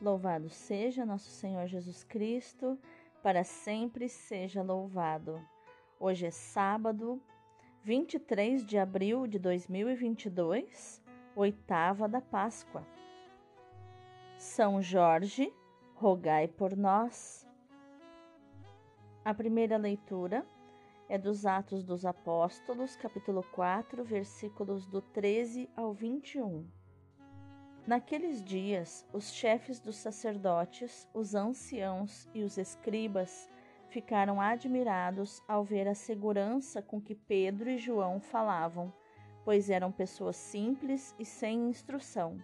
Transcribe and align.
Louvado 0.00 0.48
seja 0.48 1.04
nosso 1.04 1.28
Senhor 1.28 1.66
Jesus 1.66 2.04
Cristo, 2.04 2.78
para 3.20 3.42
sempre 3.42 4.08
seja 4.08 4.62
louvado. 4.62 5.40
Hoje 5.98 6.26
é 6.26 6.30
sábado, 6.30 7.20
23 7.82 8.64
de 8.64 8.78
abril 8.78 9.26
de 9.26 9.40
2022, 9.40 11.02
oitava 11.34 12.08
da 12.08 12.20
Páscoa. 12.20 12.86
São 14.36 14.80
Jorge, 14.80 15.52
rogai 15.96 16.46
por 16.46 16.76
nós. 16.76 17.44
A 19.24 19.34
primeira 19.34 19.76
leitura 19.76 20.46
é 21.08 21.18
dos 21.18 21.44
Atos 21.44 21.82
dos 21.82 22.06
Apóstolos, 22.06 22.94
capítulo 22.94 23.42
4, 23.52 24.04
versículos 24.04 24.86
do 24.86 25.02
13 25.02 25.68
ao 25.74 25.92
21. 25.92 26.77
Naqueles 27.88 28.44
dias, 28.44 29.08
os 29.14 29.32
chefes 29.32 29.80
dos 29.80 29.96
sacerdotes, 29.96 31.08
os 31.14 31.34
anciãos 31.34 32.28
e 32.34 32.42
os 32.42 32.58
escribas 32.58 33.48
ficaram 33.88 34.42
admirados 34.42 35.42
ao 35.48 35.64
ver 35.64 35.88
a 35.88 35.94
segurança 35.94 36.82
com 36.82 37.00
que 37.00 37.14
Pedro 37.14 37.70
e 37.70 37.78
João 37.78 38.20
falavam, 38.20 38.92
pois 39.42 39.70
eram 39.70 39.90
pessoas 39.90 40.36
simples 40.36 41.16
e 41.18 41.24
sem 41.24 41.70
instrução. 41.70 42.38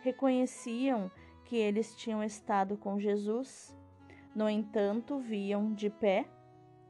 Reconheciam 0.00 1.10
que 1.44 1.56
eles 1.56 1.94
tinham 1.94 2.24
estado 2.24 2.74
com 2.78 2.98
Jesus. 2.98 3.76
No 4.34 4.48
entanto, 4.48 5.18
viam 5.18 5.74
de 5.74 5.90
pé, 5.90 6.24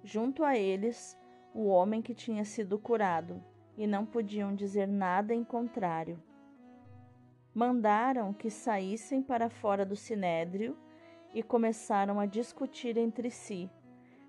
junto 0.05 0.45
a 0.45 0.57
eles, 0.57 1.19
o 1.53 1.67
homem 1.67 2.01
que 2.01 2.15
tinha 2.15 2.45
sido 2.45 2.79
curado, 2.79 3.43
e 3.77 3.85
não 3.85 4.07
podiam 4.07 4.55
dizer 4.55 4.87
nada 4.87 5.35
em 5.35 5.43
contrário 5.43 6.30
mandaram 7.61 8.33
que 8.33 8.49
saíssem 8.49 9.21
para 9.21 9.51
fora 9.51 9.85
do 9.85 9.95
sinédrio 9.95 10.75
e 11.35 11.43
começaram 11.43 12.19
a 12.19 12.25
discutir 12.25 12.97
entre 12.97 13.31
si: 13.31 13.69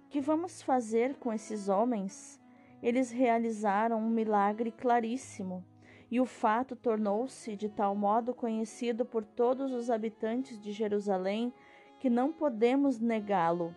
Que 0.09 0.19
vamos 0.19 0.61
fazer 0.61 1.15
com 1.15 1.31
esses 1.31 1.69
homens? 1.69 2.41
Eles 2.83 3.09
realizaram 3.09 3.99
um 3.99 4.09
milagre 4.09 4.69
claríssimo, 4.69 5.63
e 6.09 6.19
o 6.19 6.25
fato 6.25 6.75
tornou-se 6.75 7.55
de 7.55 7.69
tal 7.69 7.95
modo 7.95 8.33
conhecido 8.33 9.05
por 9.05 9.23
todos 9.23 9.71
os 9.71 9.89
habitantes 9.89 10.59
de 10.59 10.73
Jerusalém 10.73 11.53
que 12.01 12.09
não 12.09 12.33
podemos 12.33 12.99
negá-lo. 12.99 13.73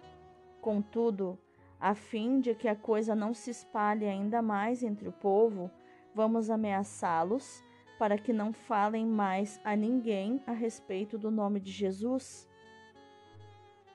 Contudo, 0.61 1.39
a 1.79 1.95
fim 1.95 2.41
de 2.41 2.57
que 2.57 2.67
a 2.67 2.75
coisa 2.75 3.15
não 3.15 3.33
se 3.33 3.53
espalhe 3.53 4.05
ainda 4.05 4.43
mais 4.43 4.83
entre 4.83 5.09
o 5.09 5.13
povo, 5.13 5.71
vamos 6.13 6.51
ameaçá-los 6.51 7.64
para 7.99 8.19
que 8.19 8.33
não 8.33 8.53
falem 8.53 9.07
mais 9.07 9.61
a 9.65 9.77
ninguém 9.77 10.43
a 10.47 10.53
respeito 10.53 11.17
do 11.19 11.31
nome 11.31 11.61
de 11.61 11.71
Jesus? 11.71 12.49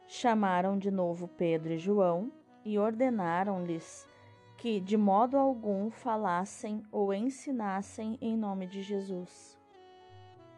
Chamaram 0.07 0.77
de 0.77 0.89
novo 0.89 1.27
Pedro 1.27 1.73
e 1.73 1.77
João 1.77 2.31
e 2.65 2.79
ordenaram-lhes 2.79 4.07
que 4.57 4.79
de 4.79 4.97
modo 4.97 5.37
algum 5.37 5.89
falassem 5.89 6.83
ou 6.91 7.13
ensinassem 7.13 8.17
em 8.19 8.35
nome 8.35 8.67
de 8.67 8.81
Jesus. 8.81 9.57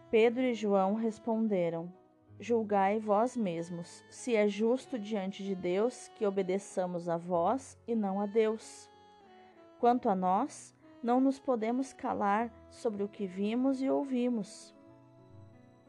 Pedro 0.10 0.42
e 0.42 0.54
João 0.54 0.96
responderam: 0.96 1.92
Julgai 2.40 3.00
vós 3.00 3.38
mesmos, 3.38 4.04
se 4.10 4.36
é 4.36 4.48
justo 4.48 4.98
diante 4.98 5.44
de 5.44 5.54
Deus 5.54 6.08
que 6.16 6.26
obedeçamos 6.26 7.08
a 7.08 7.16
vós 7.16 7.78
e 7.88 7.94
não 7.94 8.20
a 8.20 8.26
Deus. 8.26 8.90
Quanto 9.80 10.10
a 10.10 10.16
nós, 10.16 10.76
não 11.04 11.20
nos 11.20 11.40
podemos 11.40 11.94
calar 11.94 12.52
sobre 12.70 13.04
o 13.04 13.08
que 13.08 13.26
vimos 13.26 13.82
e 13.82 13.90
ouvimos. 13.90 14.76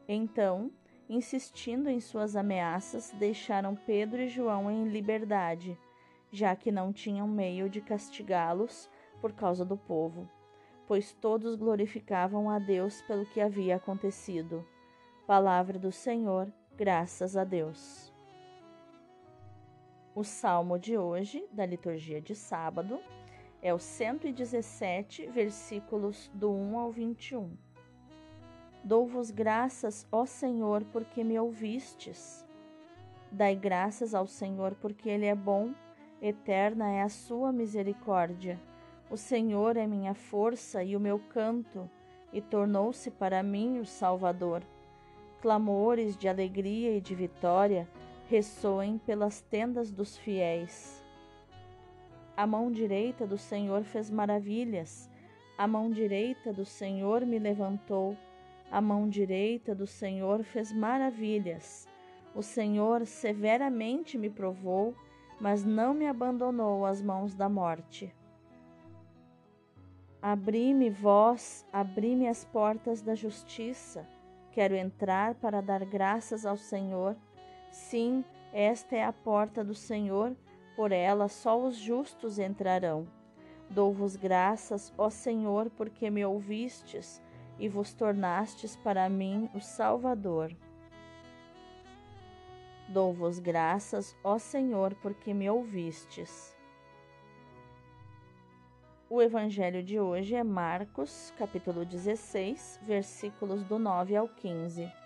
Então, 0.08 0.70
insistindo 1.08 1.88
em 1.88 2.00
suas 2.00 2.34
ameaças, 2.34 3.12
deixaram 3.19 3.77
Pedro 3.77 4.22
e 4.22 4.28
João 4.28 4.70
em 4.70 4.88
liberdade, 4.88 5.78
já 6.30 6.56
que 6.56 6.72
não 6.72 6.92
tinham 6.92 7.28
meio 7.28 7.69
de 7.69 7.80
castigá-los 7.80 8.88
por 9.20 9.32
causa 9.32 9.64
do 9.64 9.76
povo, 9.76 10.28
pois 10.87 11.12
todos 11.12 11.54
glorificavam 11.54 12.48
a 12.48 12.58
Deus 12.58 13.03
pelo 13.03 13.26
que 13.26 13.41
havia 13.41 13.76
acontecido. 13.76 14.66
Palavra 15.26 15.78
do 15.78 15.92
Senhor, 15.92 16.53
graças 16.76 17.37
a 17.37 17.44
Deus. 17.44 18.12
O 20.14 20.25
salmo 20.25 20.78
de 20.78 20.98
hoje, 20.98 21.47
da 21.53 21.64
liturgia 21.64 22.20
de 22.20 22.34
sábado, 22.34 23.00
é 23.62 23.73
o 23.73 23.78
117, 23.78 25.28
versículos 25.28 26.28
do 26.34 26.50
1 26.53 26.78
ao 26.78 26.91
21. 26.91 27.50
Dou-vos 28.83 29.31
graças, 29.31 30.05
ó 30.11 30.27
Senhor, 30.27 30.83
porque 30.93 31.23
me 31.23 31.39
ouvistes. 31.39 32.45
Dai 33.31 33.55
graças 33.55 34.15
ao 34.15 34.27
Senhor, 34.27 34.75
porque 34.81 35.09
Ele 35.09 35.27
é 35.27 35.34
bom, 35.34 35.73
eterna 36.21 36.91
é 36.91 37.03
a 37.03 37.09
sua 37.09 37.53
misericórdia. 37.53 38.59
O 39.09 39.17
Senhor 39.17 39.77
é 39.77 39.87
minha 39.87 40.12
força 40.12 40.83
e 40.83 40.97
o 40.97 41.00
meu 41.00 41.21
canto, 41.21 41.89
e 42.33 42.41
tornou-se 42.41 43.12
para 43.12 43.44
mim 43.44 43.79
o 43.79 43.87
Salvador. 43.87 44.65
Clamores 45.41 46.17
de 46.17 46.27
alegria 46.27 46.97
e 46.97 47.00
de 47.00 47.15
vitória 47.15 47.89
ressoem 48.29 48.99
pelas 48.99 49.41
tendas 49.41 49.93
dos 49.93 50.17
fiéis. 50.17 51.01
A 52.34 52.47
mão 52.47 52.72
direita 52.72 53.26
do 53.26 53.37
Senhor 53.37 53.84
fez 53.84 54.10
maravilhas. 54.10 55.10
A 55.59 55.66
mão 55.66 55.91
direita 55.91 56.50
do 56.50 56.65
Senhor 56.65 57.26
me 57.26 57.38
levantou. 57.38 58.16
A 58.70 58.81
mão 58.81 59.06
direita 59.06 59.75
do 59.75 59.87
Senhor 59.87 60.43
fez 60.43 60.72
maravilhas. 60.72 61.87
O 62.34 62.43
Senhor 62.43 63.04
severamente 63.04 64.16
me 64.16 64.31
provou, 64.31 64.94
mas 65.38 65.62
não 65.62 65.93
me 65.93 66.06
abandonou 66.06 66.87
às 66.87 67.03
mãos 67.03 67.34
da 67.34 67.50
morte. 67.50 68.15
Abri-me, 70.22 70.88
vós, 70.88 71.66
abri-me 71.70 72.28
as 72.28 72.47
portas 72.47 73.03
da 73.03 73.14
justiça. 73.14 74.09
Quero 74.53 74.75
entrar 74.75 75.34
para 75.34 75.60
dar 75.60 75.84
graças 75.84 76.47
ao 76.47 76.56
Senhor. 76.56 77.14
Sim, 77.70 78.25
esta 78.54 78.97
é 78.97 79.04
a 79.04 79.12
porta 79.12 79.62
do 79.62 79.75
Senhor 79.75 80.34
por 80.77 80.93
ela 80.93 81.28
só 81.28 81.59
os 81.60 81.77
justos 81.77 82.38
entrarão. 82.38 83.06
Dou-vos 83.69 84.16
graças, 84.16 84.93
ó 84.99 85.09
Senhor, 85.09 85.71
porque 85.71 86.10
me 86.10 86.25
ouvistes 86.25 87.22
e 87.59 87.69
vos 87.69 87.94
tornastes 87.94 88.77
para 88.77 89.09
mim 89.09 89.49
o 89.55 89.61
Salvador. 89.61 90.55
Dou-vos 92.88 93.38
graças, 93.38 94.15
ó 94.22 94.38
Senhor, 94.38 94.94
porque 94.97 95.32
me 95.32 95.49
ouvistes. 95.49 96.55
O 99.09 99.21
evangelho 99.21 99.82
de 99.82 100.00
hoje 100.00 100.34
é 100.34 100.43
Marcos, 100.43 101.32
capítulo 101.38 101.84
16, 101.84 102.81
versículos 102.82 103.62
do 103.65 103.78
9 103.78 104.16
ao 104.16 104.28
15. 104.28 105.01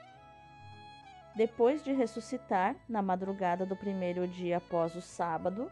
Depois 1.36 1.84
de 1.84 1.92
ressuscitar, 1.92 2.74
na 2.88 3.02
madrugada 3.02 3.66
do 3.66 3.76
primeiro 3.76 4.26
dia 4.26 4.56
após 4.56 4.96
o 4.96 5.02
sábado, 5.02 5.70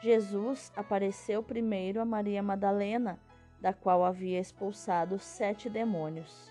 Jesus 0.00 0.72
apareceu 0.74 1.42
primeiro 1.42 2.00
a 2.00 2.04
Maria 2.04 2.42
Madalena, 2.42 3.20
da 3.60 3.74
qual 3.74 4.02
havia 4.06 4.40
expulsado 4.40 5.18
sete 5.18 5.68
demônios. 5.68 6.50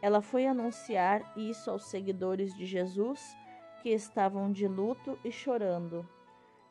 Ela 0.00 0.22
foi 0.22 0.46
anunciar 0.46 1.36
isso 1.36 1.72
aos 1.72 1.86
seguidores 1.86 2.54
de 2.54 2.66
Jesus, 2.66 3.36
que 3.82 3.88
estavam 3.88 4.52
de 4.52 4.68
luto 4.68 5.18
e 5.24 5.32
chorando. 5.32 6.08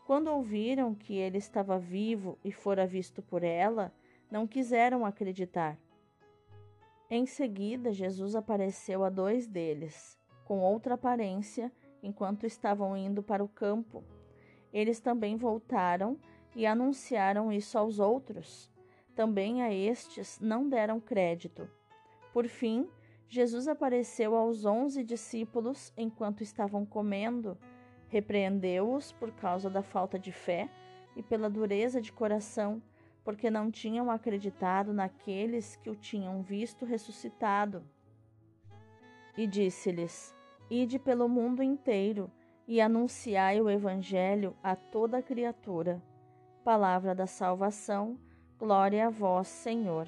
Quando 0.06 0.30
ouviram 0.30 0.96
que 0.96 1.18
ele 1.18 1.40
estava 1.40 1.78
vivo 1.78 2.40
e 2.42 2.54
fora 2.54 2.88
visto 2.88 3.22
por 3.22 3.44
ela, 3.44 3.94
não 4.32 4.48
quiseram 4.48 5.06
acreditar. 5.06 5.78
Em 7.10 7.26
seguida, 7.26 7.92
Jesus 7.92 8.34
apareceu 8.34 9.04
a 9.04 9.10
dois 9.10 9.46
deles 9.46 10.17
com 10.48 10.60
outra 10.60 10.94
aparência, 10.94 11.70
enquanto 12.02 12.46
estavam 12.46 12.96
indo 12.96 13.22
para 13.22 13.44
o 13.44 13.50
campo. 13.50 14.02
Eles 14.72 15.02
também 15.02 15.36
voltaram 15.36 16.18
e 16.56 16.66
anunciaram 16.66 17.52
isso 17.52 17.78
aos 17.78 18.00
outros. 18.00 18.72
Também 19.14 19.62
a 19.62 19.74
estes 19.74 20.40
não 20.40 20.70
deram 20.70 21.02
crédito. 21.02 21.70
Por 22.32 22.48
fim, 22.48 22.88
Jesus 23.28 23.68
apareceu 23.68 24.38
aos 24.38 24.64
onze 24.64 25.04
discípulos 25.04 25.92
enquanto 25.98 26.42
estavam 26.44 26.86
comendo, 26.86 27.58
repreendeu-os 28.08 29.12
por 29.12 29.32
causa 29.34 29.70
da 29.70 29.84
falta 29.84 30.18
de 30.18 30.32
fé 30.32 30.70
e 31.14 31.22
pela 31.22 31.50
dureza 31.50 32.00
de 32.00 32.14
coração, 32.14 32.82
porque 33.22 33.52
não 33.52 33.70
tinham 33.70 34.10
acreditado 34.10 34.94
naqueles 34.94 35.76
que 35.76 35.90
o 35.90 35.96
tinham 35.96 36.42
visto 36.42 36.86
ressuscitado. 36.86 37.84
E 39.38 39.46
disse-lhes: 39.46 40.37
Ide 40.70 41.00
pelo 41.00 41.28
mundo 41.30 41.64
inteiro 41.64 42.32
e 42.68 42.82
anunciai 42.82 43.62
o 43.62 43.70
Evangelho 43.70 44.56
a 44.62 44.76
toda 44.76 45.22
criatura. 45.22 46.02
Palavra 46.64 47.16
da 47.16 47.26
salvação, 47.26 48.20
glória 48.60 49.08
a 49.08 49.10
vós, 49.10 49.48
Senhor. 49.48 50.08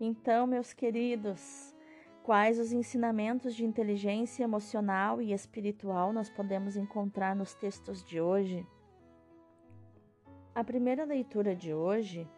Então, 0.00 0.46
meus 0.46 0.72
queridos, 0.72 1.72
Quais 2.22 2.56
os 2.60 2.72
ensinamentos 2.72 3.52
de 3.52 3.64
inteligência 3.64 4.44
emocional 4.44 5.20
e 5.20 5.32
espiritual 5.32 6.12
nós 6.12 6.30
podemos 6.30 6.76
encontrar 6.76 7.34
nos 7.34 7.52
textos 7.52 8.04
de 8.04 8.20
hoje? 8.20 8.64
A 10.54 10.62
primeira 10.62 11.04
leitura 11.04 11.56
de 11.56 11.74
hoje 11.74 12.28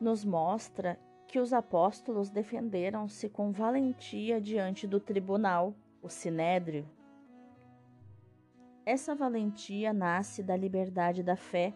nos 0.00 0.24
mostra 0.24 0.98
que 1.26 1.38
os 1.38 1.52
apóstolos 1.52 2.30
defenderam-se 2.30 3.28
com 3.28 3.50
valentia 3.50 4.40
diante 4.40 4.86
do 4.86 5.00
tribunal, 5.00 5.74
o 6.02 6.08
sinédrio. 6.08 6.88
Essa 8.86 9.14
valentia 9.14 9.92
nasce 9.92 10.42
da 10.42 10.56
liberdade 10.56 11.22
da 11.22 11.36
fé. 11.36 11.72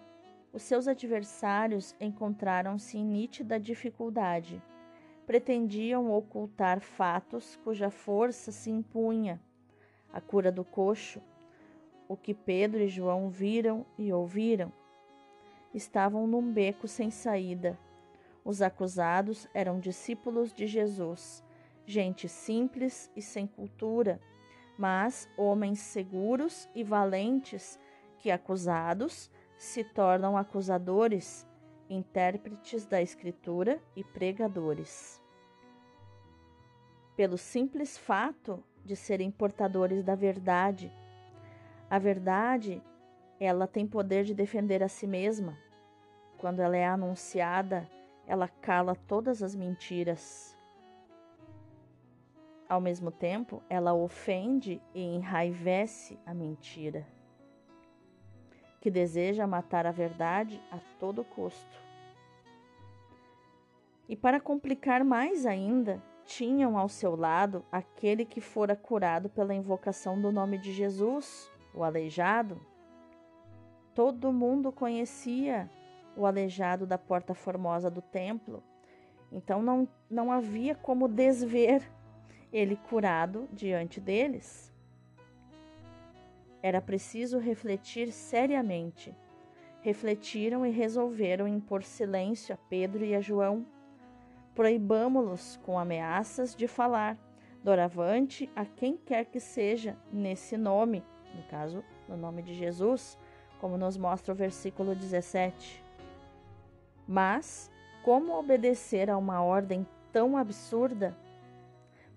Os 0.52 0.62
seus 0.62 0.86
adversários 0.86 1.94
encontraram-se 2.00 2.98
em 2.98 3.04
nítida 3.04 3.58
dificuldade 3.58 4.62
pretendiam 5.28 6.10
ocultar 6.10 6.80
fatos 6.80 7.54
cuja 7.62 7.90
força 7.90 8.50
se 8.50 8.70
impunha 8.70 9.38
a 10.10 10.22
cura 10.22 10.50
do 10.50 10.64
coxo, 10.64 11.20
o 12.08 12.16
que 12.16 12.32
Pedro 12.32 12.80
e 12.80 12.88
João 12.88 13.28
viram 13.28 13.84
e 13.98 14.10
ouviram. 14.10 14.72
Estavam 15.74 16.26
num 16.26 16.50
beco 16.50 16.88
sem 16.88 17.10
saída. 17.10 17.78
Os 18.48 18.62
acusados 18.62 19.46
eram 19.52 19.78
discípulos 19.78 20.54
de 20.54 20.66
Jesus, 20.66 21.44
gente 21.84 22.26
simples 22.30 23.12
e 23.14 23.20
sem 23.20 23.46
cultura, 23.46 24.18
mas 24.78 25.28
homens 25.36 25.80
seguros 25.80 26.66
e 26.74 26.82
valentes 26.82 27.78
que, 28.18 28.30
acusados, 28.30 29.30
se 29.58 29.84
tornam 29.84 30.34
acusadores 30.34 31.46
intérpretes 31.90 32.86
da 32.86 33.02
Escritura 33.02 33.82
e 33.94 34.02
pregadores. 34.02 35.20
Pelo 37.14 37.36
simples 37.36 37.98
fato 37.98 38.64
de 38.82 38.96
serem 38.96 39.30
portadores 39.30 40.02
da 40.02 40.14
verdade, 40.14 40.90
a 41.90 41.98
verdade, 41.98 42.82
ela 43.38 43.66
tem 43.66 43.86
poder 43.86 44.24
de 44.24 44.32
defender 44.32 44.82
a 44.82 44.88
si 44.88 45.06
mesma. 45.06 45.54
Quando 46.38 46.60
ela 46.60 46.78
é 46.78 46.86
anunciada, 46.86 47.86
ela 48.28 48.46
cala 48.46 48.94
todas 48.94 49.42
as 49.42 49.56
mentiras. 49.56 50.56
Ao 52.68 52.80
mesmo 52.80 53.10
tempo, 53.10 53.62
ela 53.68 53.94
ofende 53.94 54.80
e 54.94 55.02
enraivece 55.02 56.16
a 56.24 56.32
mentira 56.32 57.04
que 58.80 58.90
deseja 58.90 59.46
matar 59.46 59.86
a 59.86 59.90
verdade 59.90 60.62
a 60.70 60.78
todo 61.00 61.24
custo. 61.24 61.82
E 64.08 64.16
para 64.16 64.40
complicar 64.40 65.04
mais 65.04 65.44
ainda, 65.44 66.02
tinham 66.24 66.78
ao 66.78 66.88
seu 66.88 67.16
lado 67.16 67.64
aquele 67.72 68.24
que 68.24 68.40
fora 68.40 68.76
curado 68.76 69.28
pela 69.28 69.54
invocação 69.54 70.20
do 70.20 70.30
nome 70.30 70.58
de 70.58 70.72
Jesus, 70.72 71.50
o 71.74 71.82
aleijado. 71.82 72.60
Todo 73.94 74.32
mundo 74.32 74.70
conhecia 74.70 75.68
o 76.18 76.26
aleijado 76.26 76.84
da 76.84 76.98
porta 76.98 77.32
formosa 77.32 77.88
do 77.88 78.02
templo, 78.02 78.62
então 79.30 79.62
não, 79.62 79.88
não 80.10 80.32
havia 80.32 80.74
como 80.74 81.06
desver 81.06 81.88
ele 82.52 82.76
curado 82.76 83.48
diante 83.52 84.00
deles. 84.00 84.72
Era 86.62 86.80
preciso 86.80 87.38
refletir 87.38 88.10
seriamente. 88.10 89.14
Refletiram 89.80 90.66
e 90.66 90.70
resolveram 90.70 91.46
impor 91.46 91.84
silêncio 91.84 92.54
a 92.54 92.58
Pedro 92.68 93.04
e 93.04 93.14
a 93.14 93.20
João. 93.20 93.64
Proibamo-los 94.54 95.58
com 95.62 95.78
ameaças 95.78 96.56
de 96.56 96.66
falar, 96.66 97.16
doravante 97.62 98.50
a 98.56 98.64
quem 98.64 98.96
quer 98.96 99.26
que 99.26 99.38
seja 99.38 99.96
nesse 100.12 100.56
nome, 100.56 101.04
no 101.32 101.44
caso, 101.44 101.84
no 102.08 102.16
nome 102.16 102.42
de 102.42 102.54
Jesus, 102.54 103.16
como 103.60 103.78
nos 103.78 103.96
mostra 103.96 104.32
o 104.32 104.36
versículo 104.36 104.96
17. 104.96 105.87
Mas, 107.08 107.70
como 108.04 108.38
obedecer 108.38 109.08
a 109.08 109.16
uma 109.16 109.42
ordem 109.42 109.86
tão 110.12 110.36
absurda? 110.36 111.16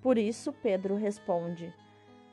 Por 0.01 0.17
isso, 0.17 0.51
Pedro 0.51 0.95
responde: 0.95 1.73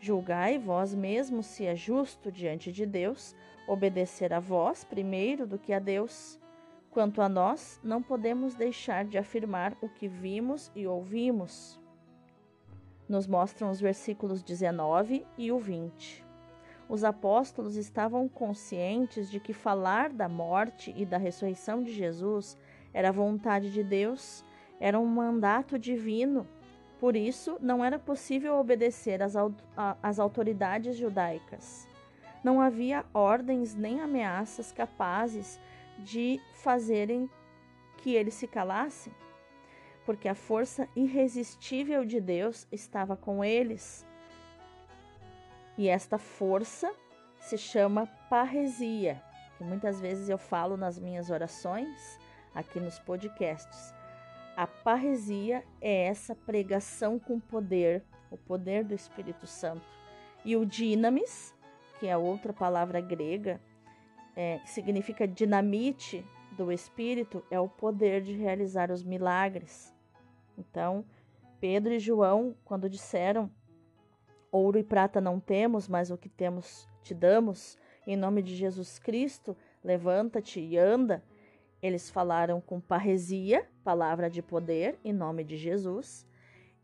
Julgai 0.01 0.59
vós 0.59 0.93
mesmos 0.93 1.47
se 1.47 1.65
é 1.65 1.77
justo 1.77 2.33
diante 2.33 2.73
de 2.73 2.85
Deus 2.85 3.37
obedecer 3.69 4.33
a 4.33 4.41
vós 4.41 4.83
primeiro 4.83 5.47
do 5.47 5.59
que 5.59 5.73
a 5.73 5.79
Deus. 5.79 6.41
Quanto 6.91 7.23
a 7.23 7.29
nós, 7.29 7.79
não 7.85 8.03
podemos 8.03 8.57
deixar 8.57 9.05
de 9.05 9.19
afirmar 9.19 9.77
o 9.81 9.89
que 9.89 10.09
vimos 10.09 10.73
e 10.75 10.87
ouvimos. 10.87 11.79
Nos 13.09 13.27
mostram 13.27 13.71
os 13.71 13.81
versículos 13.81 14.43
19 14.43 15.25
e 15.37 15.53
o 15.53 15.59
20. 15.59 16.28
Os 16.89 17.05
apóstolos 17.05 17.77
estavam 17.77 18.29
conscientes 18.29 19.31
de 19.31 19.39
que 19.39 19.53
falar 19.53 20.11
da 20.11 20.29
morte 20.29 20.95
e 20.97 21.05
da 21.05 21.19
ressurreição 21.19 21.83
de 21.83 21.93
Jesus 21.93 22.57
era 22.95 23.13
vontade 23.13 23.71
de 23.71 23.85
Deus, 23.85 24.45
era 24.81 24.99
um 24.99 25.07
mandato 25.07 25.79
divino 25.79 26.47
por 26.99 27.15
isso, 27.15 27.57
não 27.61 27.85
era 27.85 27.99
possível 27.99 28.57
obedecer 28.57 29.21
às, 29.23 30.19
autoridades 30.19 30.97
judaicas. 30.97 31.87
Não 32.43 32.61
havia 32.61 33.05
ordens 33.15 33.75
nem 33.75 34.01
ameaças 34.01 34.73
capazes 34.73 35.61
de 35.99 36.41
fazerem 36.55 37.31
que 37.99 38.15
eles 38.15 38.35
se 38.35 38.49
calassem, 38.49 39.13
porque 40.05 40.29
a 40.29 40.35
força 40.35 40.89
irresistível 40.97 42.05
de 42.05 42.21
Deus 42.21 42.67
estava 42.73 43.17
com 43.17 43.45
eles. 43.45 44.05
E 45.79 45.89
esta 45.89 46.19
força 46.19 46.93
se 47.39 47.57
chama 47.57 48.09
parresia, 48.29 49.23
que 49.57 49.63
muitas 49.63 50.01
vezes 50.01 50.29
eu 50.29 50.37
falo 50.37 50.77
nas 50.77 50.99
minhas 50.99 51.31
orações, 51.31 52.19
aqui 52.53 52.81
nos 52.81 52.99
podcasts. 52.99 53.95
A 54.57 54.67
parresia 54.67 55.65
é 55.81 56.07
essa 56.07 56.35
pregação 56.35 57.17
com 57.17 57.39
poder, 57.39 58.03
o 58.29 58.37
poder 58.37 58.83
do 58.83 58.93
Espírito 58.93 59.47
Santo. 59.47 59.87
E 60.45 60.57
o 60.57 60.67
dinamis, 60.67 61.55
que 62.01 62.09
é 62.09 62.17
outra 62.17 62.53
palavra 62.53 63.01
grega, 63.01 63.61
é, 64.35 64.59
que 64.59 64.71
significa 64.71 65.29
dinamite 65.29 66.27
do 66.57 66.73
Espírito, 66.73 67.45
é 67.53 67.61
o 67.61 67.69
poder 67.69 68.21
de 68.21 68.33
realizar 68.33 68.91
os 68.91 69.05
milagres. 69.05 69.95
Então, 70.59 71.05
Pedro 71.61 71.93
e 71.93 72.01
João, 72.01 72.57
quando 72.65 72.91
disseram: 72.91 73.49
Ouro 74.51 74.79
e 74.79 74.85
prata 74.85 75.21
não 75.21 75.39
temos, 75.39 75.89
mas 75.89 76.11
o 76.11 76.17
que 76.17 76.29
temos 76.29 76.89
te 77.03 77.15
damos, 77.15 77.77
em 78.07 78.17
nome 78.17 78.43
de 78.43 78.55
Jesus 78.55 78.99
Cristo, 78.99 79.57
levanta-te 79.85 80.61
e 80.61 80.79
anda. 80.79 81.23
Eles 81.83 82.11
falaram 82.11 82.61
com 82.61 82.81
parresia, 82.81 83.69
palavra 83.85 84.29
de 84.29 84.43
poder, 84.43 84.99
em 85.05 85.13
nome 85.13 85.45
de 85.45 85.57
Jesus, 85.57 86.27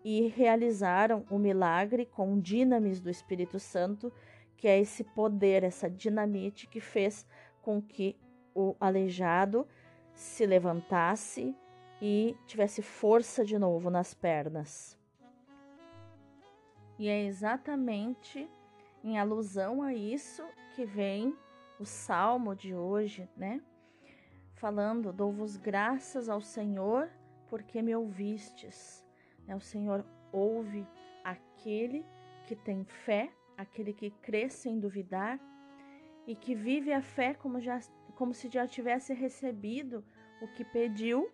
e 0.04 0.28
realizaram 0.28 1.24
o 1.30 1.38
milagre 1.38 2.04
com 2.06 2.38
dinamis 2.38 3.00
do 3.00 3.10
Espírito 3.10 3.58
Santo, 3.58 4.12
que 4.56 4.68
é 4.68 4.78
esse 4.78 5.02
poder, 5.02 5.64
essa 5.64 5.88
dinamite 5.88 6.66
que 6.66 6.80
fez 6.80 7.26
com 7.62 7.80
que 7.80 8.16
o 8.54 8.76
aleijado 8.78 9.66
se 10.14 10.46
levantasse 10.46 11.56
e 12.00 12.36
tivesse 12.46 12.82
força 12.82 13.44
de 13.44 13.58
novo 13.58 13.90
nas 13.90 14.14
pernas. 14.14 14.96
E 16.98 17.08
é 17.08 17.24
exatamente 17.24 18.48
em 19.02 19.18
alusão 19.18 19.82
a 19.82 19.92
isso 19.92 20.44
que 20.74 20.84
vem 20.84 21.36
o 21.78 21.84
salmo 21.84 22.54
de 22.54 22.74
hoje, 22.74 23.28
né? 23.36 23.60
falando: 24.64 25.12
Dou-vos 25.12 25.58
graças 25.58 26.28
ao 26.28 26.40
Senhor 26.40 27.10
porque 27.48 27.82
me 27.82 27.94
ouvistes. 27.94 29.04
Né? 29.46 29.54
O 29.54 29.60
Senhor 29.60 30.04
ouve 30.32 30.86
aquele 31.22 32.04
que 32.46 32.56
tem 32.56 32.82
fé, 32.84 33.30
aquele 33.58 33.92
que 33.92 34.10
crê 34.10 34.48
sem 34.48 34.80
duvidar 34.80 35.38
e 36.26 36.34
que 36.34 36.54
vive 36.54 36.92
a 36.92 37.02
fé 37.02 37.34
como, 37.34 37.60
já, 37.60 37.78
como 38.14 38.32
se 38.32 38.48
já 38.48 38.66
tivesse 38.66 39.12
recebido 39.12 40.02
o 40.40 40.48
que 40.48 40.64
pediu, 40.64 41.30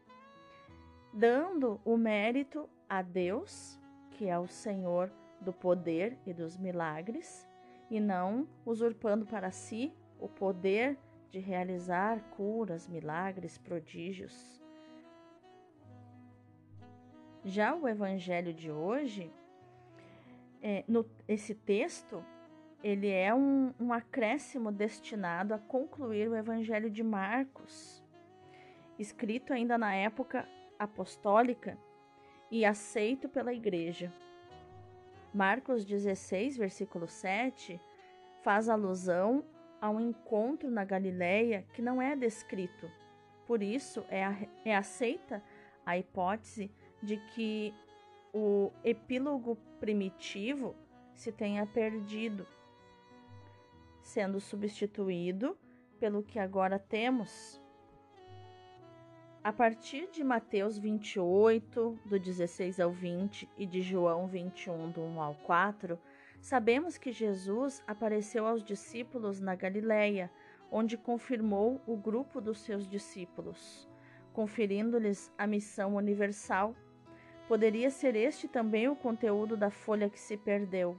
dando 1.12 1.80
o 1.84 1.96
mérito 1.96 2.68
a 2.88 3.00
Deus, 3.00 3.78
que 4.10 4.26
é 4.26 4.36
o 4.36 4.48
Senhor 4.48 5.12
do 5.40 5.52
poder 5.52 6.18
e 6.26 6.32
dos 6.32 6.56
milagres, 6.56 7.48
e 7.90 7.98
não 7.98 8.46
usurpando 8.64 9.26
para 9.26 9.50
si 9.50 9.92
o 10.18 10.28
poder 10.28 10.98
de 11.30 11.38
realizar 11.38 12.20
curas, 12.30 12.88
milagres, 12.88 13.56
prodígios. 13.58 14.60
Já 17.44 17.74
o 17.74 17.88
evangelho 17.88 18.52
de 18.52 18.70
hoje, 18.70 19.32
é, 20.62 20.84
no, 20.86 21.06
esse 21.26 21.54
texto, 21.54 22.22
ele 22.82 23.08
é 23.08 23.34
um, 23.34 23.72
um 23.78 23.92
acréscimo 23.92 24.70
destinado 24.70 25.54
a 25.54 25.58
concluir 25.58 26.28
o 26.28 26.36
evangelho 26.36 26.90
de 26.90 27.02
Marcos, 27.02 28.02
escrito 28.98 29.52
ainda 29.52 29.78
na 29.78 29.94
época 29.94 30.46
apostólica 30.78 31.78
e 32.50 32.64
aceito 32.64 33.28
pela 33.28 33.54
igreja. 33.54 34.12
Marcos 35.32 35.84
16, 35.84 36.56
versículo 36.56 37.06
7, 37.06 37.80
faz 38.42 38.68
alusão 38.68 39.44
a 39.80 39.88
um 39.88 40.00
encontro 40.00 40.70
na 40.70 40.84
Galileia 40.84 41.64
que 41.72 41.80
não 41.80 42.02
é 42.02 42.16
descrito. 42.16 42.90
Por 43.46 43.62
isso, 43.62 44.04
é, 44.08 44.24
a, 44.24 44.36
é 44.64 44.76
aceita 44.76 45.42
a 45.86 45.96
hipótese 45.96 46.70
de 47.02 47.16
que 47.16 47.72
o 48.32 48.70
epílogo 48.84 49.56
primitivo 49.78 50.74
se 51.14 51.32
tenha 51.32 51.66
perdido, 51.66 52.46
sendo 54.00 54.40
substituído 54.40 55.56
pelo 55.98 56.22
que 56.22 56.38
agora 56.38 56.78
temos. 56.78 57.60
A 59.42 59.52
partir 59.52 60.08
de 60.10 60.22
Mateus 60.22 60.78
28, 60.78 61.98
do 62.04 62.18
16 62.18 62.78
ao 62.78 62.90
20, 62.90 63.48
e 63.56 63.66
de 63.66 63.80
João 63.80 64.26
21, 64.26 64.90
do 64.90 65.00
1 65.00 65.20
ao 65.20 65.34
4, 65.34 65.98
sabemos 66.40 66.98
que 66.98 67.10
Jesus 67.10 67.82
apareceu 67.86 68.46
aos 68.46 68.62
discípulos 68.62 69.40
na 69.40 69.54
Galileia, 69.54 70.30
onde 70.70 70.96
confirmou 70.96 71.80
o 71.86 71.96
grupo 71.96 72.40
dos 72.40 72.60
seus 72.60 72.86
discípulos, 72.86 73.88
conferindo-lhes 74.32 75.32
a 75.38 75.46
missão 75.46 75.96
universal 75.96 76.74
Poderia 77.50 77.90
ser 77.90 78.14
este 78.14 78.46
também 78.46 78.88
o 78.88 78.94
conteúdo 78.94 79.56
da 79.56 79.70
folha 79.70 80.08
que 80.08 80.20
se 80.20 80.36
perdeu. 80.36 80.96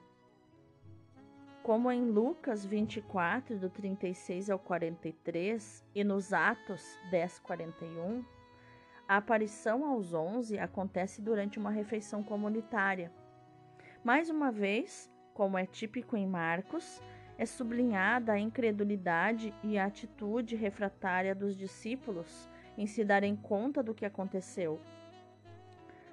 Como 1.63 1.91
em 1.91 2.03
Lucas 2.03 2.65
24, 2.65 3.59
do 3.59 3.69
36 3.69 4.49
ao 4.49 4.57
43, 4.57 5.85
e 5.93 6.03
nos 6.03 6.33
Atos 6.33 6.83
10, 7.11 7.37
41, 7.37 8.25
a 9.07 9.17
aparição 9.17 9.85
aos 9.85 10.11
onze 10.11 10.57
acontece 10.57 11.21
durante 11.21 11.59
uma 11.59 11.69
refeição 11.69 12.23
comunitária. 12.23 13.11
Mais 14.03 14.27
uma 14.27 14.51
vez, 14.51 15.07
como 15.35 15.55
é 15.55 15.67
típico 15.67 16.17
em 16.17 16.25
Marcos, 16.25 16.99
é 17.37 17.45
sublinhada 17.45 18.33
a 18.33 18.39
incredulidade 18.39 19.53
e 19.63 19.77
a 19.77 19.85
atitude 19.85 20.55
refratária 20.55 21.35
dos 21.35 21.55
discípulos 21.55 22.49
em 22.75 22.87
se 22.87 23.03
darem 23.05 23.35
conta 23.35 23.83
do 23.83 23.93
que 23.93 24.05
aconteceu 24.05 24.79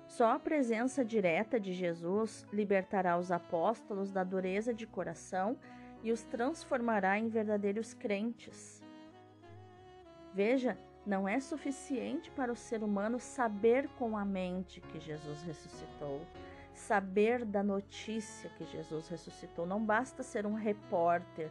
só 0.08 0.32
a 0.32 0.38
presença 0.38 1.04
direta 1.04 1.60
de 1.60 1.74
Jesus 1.74 2.46
libertará 2.50 3.18
os 3.18 3.30
apóstolos 3.30 4.10
da 4.10 4.24
dureza 4.24 4.72
de 4.72 4.86
coração 4.86 5.56
e 6.02 6.10
os 6.10 6.24
transformará 6.24 7.18
em 7.18 7.28
verdadeiros 7.28 7.92
crentes. 7.92 8.82
Veja, 10.32 10.78
não 11.04 11.28
é 11.28 11.38
suficiente 11.38 12.30
para 12.30 12.50
o 12.50 12.56
ser 12.56 12.82
humano 12.82 13.20
saber 13.20 13.86
com 13.98 14.16
a 14.16 14.24
mente 14.24 14.80
que 14.80 14.98
Jesus 14.98 15.42
ressuscitou, 15.42 16.22
saber 16.72 17.44
da 17.44 17.62
notícia 17.62 18.50
que 18.56 18.64
Jesus 18.64 19.08
ressuscitou. 19.08 19.66
Não 19.66 19.84
basta 19.84 20.22
ser 20.22 20.46
um 20.46 20.54
repórter 20.54 21.50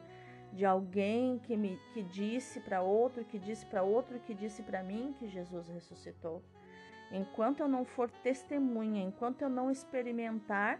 de 0.51 0.65
alguém 0.65 1.37
que 1.39 1.55
me 1.55 1.79
que 1.93 2.01
disse 2.01 2.59
para 2.59 2.81
outro, 2.81 3.23
que 3.23 3.37
disse 3.37 3.65
para 3.67 3.83
outro, 3.83 4.19
que 4.19 4.33
disse 4.33 4.63
para 4.63 4.81
mim 4.81 5.13
que 5.19 5.27
Jesus 5.27 5.67
ressuscitou. 5.67 6.41
Enquanto 7.11 7.61
eu 7.61 7.67
não 7.67 7.85
for 7.85 8.09
testemunha, 8.09 9.01
enquanto 9.01 9.41
eu 9.41 9.49
não 9.49 9.71
experimentar 9.71 10.79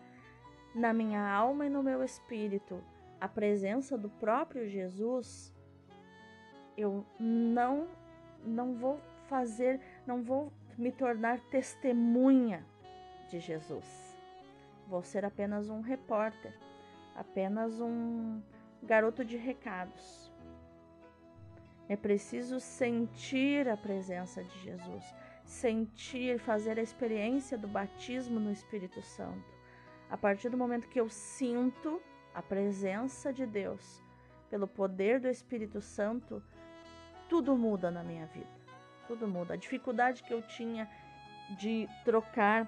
na 0.76 0.94
minha 0.94 1.22
alma 1.22 1.66
e 1.66 1.70
no 1.70 1.82
meu 1.82 2.04
espírito 2.04 2.84
a 3.20 3.28
presença 3.28 3.98
do 3.98 4.10
próprio 4.10 4.68
Jesus, 4.68 5.54
eu 6.78 7.06
não 7.20 7.88
não 8.46 8.76
vou 8.76 9.02
fazer, 9.28 9.82
não 10.06 10.22
vou 10.22 10.54
me 10.78 10.92
tornar 10.92 11.40
testemunha 11.50 12.64
de 13.28 13.40
Jesus. 13.40 14.16
Vou 14.88 15.04
ser 15.04 15.26
apenas 15.26 15.70
um 15.70 15.82
repórter, 15.82 16.54
apenas 17.16 17.82
um 17.82 18.42
garoto 18.84 19.26
de 19.26 19.36
recados. 19.36 20.32
É 21.90 21.96
preciso 21.96 22.60
sentir 22.60 23.68
a 23.68 23.76
presença 23.76 24.44
de 24.44 24.60
Jesus 24.60 25.16
sentir, 25.48 26.38
fazer 26.40 26.78
a 26.78 26.82
experiência 26.82 27.58
do 27.58 27.68
batismo 27.68 28.40
no 28.40 28.52
Espírito 28.52 29.02
Santo. 29.02 29.56
A 30.10 30.18
partir 30.18 30.50
do 30.50 30.58
momento 30.58 30.90
que 30.90 31.00
eu 31.00 31.10
sinto 31.10 32.02
a 32.34 32.42
presença 32.42 33.32
de 33.32 33.46
Deus, 33.46 34.04
pelo 34.50 34.68
poder 34.68 35.20
do 35.20 35.28
Espírito 35.28 35.82
Santo, 35.82 36.44
tudo 37.30 37.58
muda 37.58 37.90
na 37.90 38.04
minha 38.04 38.26
vida. 38.28 38.58
Tudo 39.08 39.28
muda. 39.28 39.54
A 39.54 39.58
dificuldade 39.58 40.22
que 40.22 40.34
eu 40.34 40.42
tinha 40.42 40.90
de 41.58 41.88
trocar 42.04 42.68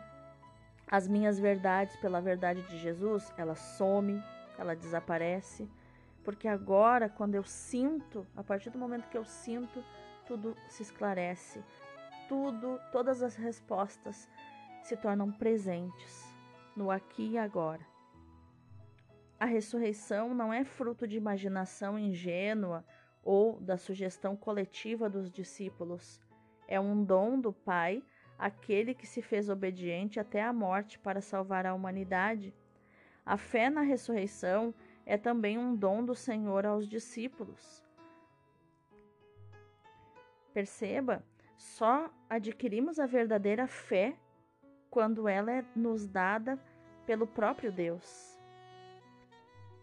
as 0.88 1.08
minhas 1.08 1.38
verdades 1.38 1.96
pela 1.98 2.22
verdade 2.22 2.62
de 2.64 2.78
Jesus, 2.78 3.32
ela 3.38 3.56
some, 3.56 4.24
ela 4.58 4.76
desaparece, 4.76 5.70
porque 6.24 6.48
agora, 6.48 7.10
quando 7.10 7.36
eu 7.36 7.44
sinto, 7.44 8.26
a 8.36 8.44
partir 8.44 8.70
do 8.70 8.80
momento 8.80 9.10
que 9.10 9.18
eu 9.18 9.26
sinto, 9.26 9.84
tudo 10.26 10.56
se 10.68 10.84
esclarece, 10.84 11.64
tudo, 12.30 12.80
todas 12.92 13.24
as 13.24 13.36
respostas 13.36 14.30
se 14.84 14.96
tornam 14.96 15.32
presentes 15.32 16.24
no 16.76 16.92
aqui 16.92 17.32
e 17.32 17.38
agora. 17.38 17.86
A 19.40 19.46
ressurreição 19.46 20.34
não 20.36 20.54
é 20.54 20.64
fruto 20.64 21.08
de 21.08 21.18
imaginação 21.18 21.98
ingênua 21.98 22.86
ou 23.24 23.60
da 23.60 23.78
sugestão 23.78 24.38
coletiva 24.38 25.10
dos 25.10 25.32
discípulos. 25.32 26.22
É 26.68 26.80
um 26.80 27.04
dom 27.04 27.40
do 27.40 27.52
Pai, 27.52 28.04
aquele 28.38 28.94
que 28.94 29.08
se 29.08 29.22
fez 29.22 29.50
obediente 29.50 30.20
até 30.20 30.44
a 30.44 30.54
morte 30.54 31.00
para 31.00 31.22
salvar 31.22 31.66
a 31.66 31.74
humanidade. 31.74 32.54
A 33.26 33.38
fé 33.38 33.70
na 33.70 33.82
ressurreição 33.82 34.74
é 35.06 35.18
também 35.18 35.58
um 35.58 35.76
dom 35.76 36.06
do 36.06 36.14
Senhor 36.14 36.66
aos 36.66 36.88
discípulos. 36.88 37.84
Perceba 40.54 41.24
só 41.60 42.10
adquirimos 42.30 43.00
a 43.00 43.06
verdadeira 43.06 43.68
fé 43.68 44.18
quando 44.90 45.28
ela 45.28 45.52
é 45.52 45.66
nos 45.76 46.08
dada 46.08 46.58
pelo 47.06 47.28
próprio 47.28 47.70
Deus. 47.70 48.40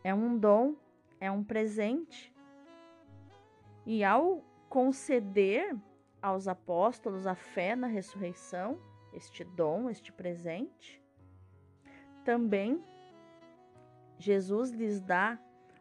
É 0.03 0.15
um 0.15 0.39
dom, 0.39 0.75
é 1.21 1.31
um 1.31 1.45
presente. 1.45 2.35
E 3.85 4.03
ao 4.03 4.43
conceder 4.71 5.77
aos 6.23 6.49
apóstolos 6.49 7.27
a 7.27 7.35
fé 7.35 7.77
na 7.77 7.87
ressurreição, 7.87 8.81
este 9.13 9.45
dom, 9.45 9.91
este 9.91 10.11
presente, 10.11 11.03
também 12.25 12.83
Jesus 14.19 14.71
lhes 14.71 14.99
dá 14.99 15.39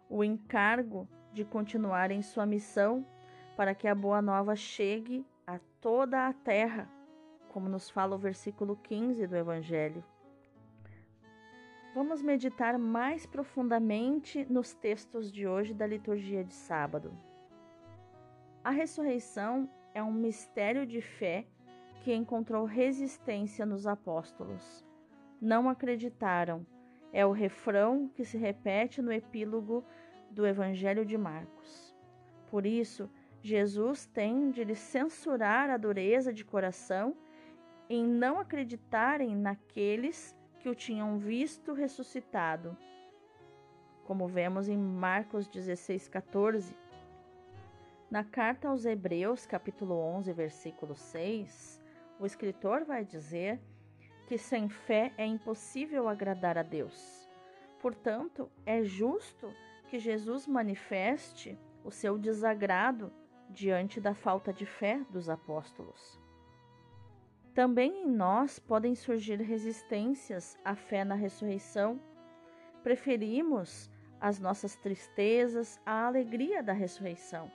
o 0.09 0.25
encargo 0.25 1.07
de 1.31 1.45
continuar 1.45 2.11
em 2.11 2.21
sua 2.21 2.45
missão 2.45 3.07
para 3.55 3.73
que 3.73 3.87
a 3.87 3.95
boa 3.95 4.21
nova 4.21 4.57
chegue 4.57 5.25
a 5.47 5.59
toda 5.79 6.27
a 6.27 6.33
terra, 6.33 6.89
como 7.49 7.69
nos 7.69 7.89
fala 7.89 8.15
o 8.15 8.19
versículo 8.19 8.75
15 8.75 9.27
do 9.27 9.35
Evangelho. 9.35 10.03
Vamos 11.93 12.21
meditar 12.21 12.77
mais 12.77 13.25
profundamente 13.25 14.45
nos 14.49 14.73
textos 14.73 15.31
de 15.31 15.47
hoje 15.47 15.73
da 15.73 15.87
liturgia 15.87 16.43
de 16.43 16.53
sábado. 16.53 17.13
A 18.63 18.71
ressurreição 18.71 19.69
é 19.93 20.03
um 20.03 20.11
mistério 20.11 20.85
de 20.85 20.99
fé 20.99 21.45
que 22.01 22.13
encontrou 22.13 22.65
resistência 22.65 23.65
nos 23.65 23.87
apóstolos. 23.87 24.85
Não 25.39 25.69
acreditaram. 25.69 26.65
É 27.13 27.25
o 27.25 27.31
refrão 27.31 28.09
que 28.09 28.25
se 28.25 28.37
repete 28.37 29.01
no 29.01 29.11
epílogo 29.11 29.85
do 30.29 30.45
Evangelho 30.45 31.05
de 31.05 31.17
Marcos. 31.17 31.95
Por 32.49 32.65
isso, 32.65 33.09
Jesus 33.45 34.07
tem 34.07 34.49
de 34.49 34.63
lhes 34.63 34.79
censurar 34.79 35.69
a 35.69 35.77
dureza 35.77 36.33
de 36.33 36.43
coração 36.43 37.15
em 37.87 38.03
não 38.03 38.39
acreditarem 38.39 39.35
naqueles 39.35 40.35
que 40.59 40.67
o 40.67 40.73
tinham 40.73 41.19
visto 41.19 41.71
ressuscitado, 41.71 42.75
como 44.03 44.27
vemos 44.27 44.67
em 44.67 44.75
Marcos 44.75 45.47
16, 45.47 46.07
14. 46.07 46.75
Na 48.09 48.23
carta 48.23 48.67
aos 48.67 48.83
Hebreus, 48.83 49.45
capítulo 49.45 49.93
11, 49.93 50.33
versículo 50.33 50.95
6, 50.95 51.79
o 52.19 52.25
escritor 52.25 52.83
vai 52.83 53.05
dizer 53.05 53.61
que 54.25 54.39
sem 54.39 54.67
fé 54.69 55.13
é 55.19 55.25
impossível 55.27 56.09
agradar 56.09 56.57
a 56.57 56.63
Deus. 56.63 57.29
Portanto, 57.79 58.49
é 58.65 58.81
justo 58.83 59.53
que 59.87 59.99
Jesus 59.99 60.47
manifeste 60.47 61.55
o 61.83 61.91
seu 61.91 62.17
desagrado 62.17 63.13
diante 63.55 64.01
da 64.01 64.13
falta 64.13 64.51
de 64.51 64.65
fé 64.65 64.99
dos 65.09 65.29
apóstolos. 65.29 66.19
Também 67.53 68.03
em 68.03 68.11
nós 68.11 68.59
podem 68.59 68.93
surgir 68.93 69.41
resistências 69.41 70.57
à 70.63 70.75
fé 70.75 71.05
na 71.05 71.15
ressurreição. 71.15 71.97
Preferimos 72.83 73.89
as 74.19 74.39
nossas 74.39 74.75
tristezas 74.75 75.79
à 75.85 76.05
alegria 76.05 76.61
da 76.61 76.73
ressurreição. 76.73 77.49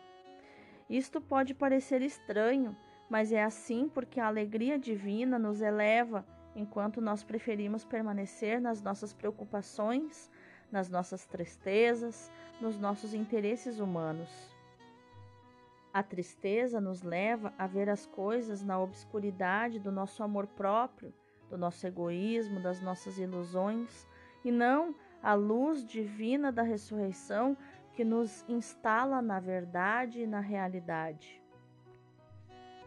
Isto 0.88 1.20
pode 1.20 1.52
parecer 1.52 2.00
estranho, 2.00 2.74
mas 3.10 3.30
é 3.30 3.44
assim 3.44 3.86
porque 3.86 4.18
a 4.18 4.26
alegria 4.26 4.78
divina 4.78 5.38
nos 5.38 5.60
eleva 5.60 6.26
enquanto 6.56 7.00
nós 7.00 7.22
preferimos 7.22 7.84
permanecer 7.84 8.58
nas 8.58 8.80
nossas 8.80 9.12
preocupações, 9.12 10.30
nas 10.72 10.88
nossas 10.88 11.26
tristezas, 11.26 12.32
nos 12.58 12.78
nossos 12.78 13.12
interesses 13.12 13.78
humanos. 13.78 14.59
A 15.92 16.02
tristeza 16.02 16.80
nos 16.80 17.02
leva 17.02 17.52
a 17.58 17.66
ver 17.66 17.88
as 17.88 18.06
coisas 18.06 18.62
na 18.62 18.78
obscuridade 18.78 19.80
do 19.80 19.90
nosso 19.90 20.22
amor 20.22 20.46
próprio, 20.46 21.12
do 21.48 21.58
nosso 21.58 21.84
egoísmo, 21.84 22.60
das 22.60 22.80
nossas 22.80 23.18
ilusões, 23.18 24.06
e 24.44 24.52
não 24.52 24.94
a 25.20 25.34
luz 25.34 25.84
divina 25.84 26.52
da 26.52 26.62
ressurreição 26.62 27.56
que 27.92 28.04
nos 28.04 28.44
instala 28.48 29.20
na 29.20 29.40
verdade 29.40 30.22
e 30.22 30.26
na 30.26 30.40
realidade. 30.40 31.42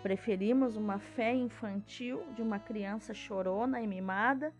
Preferimos 0.01 0.75
uma 0.75 0.97
fé 0.97 1.33
infantil 1.33 2.23
de 2.33 2.41
uma 2.41 2.59
criança 2.59 3.13
chorona 3.13 3.81
e 3.81 3.87
mimada 3.87 4.53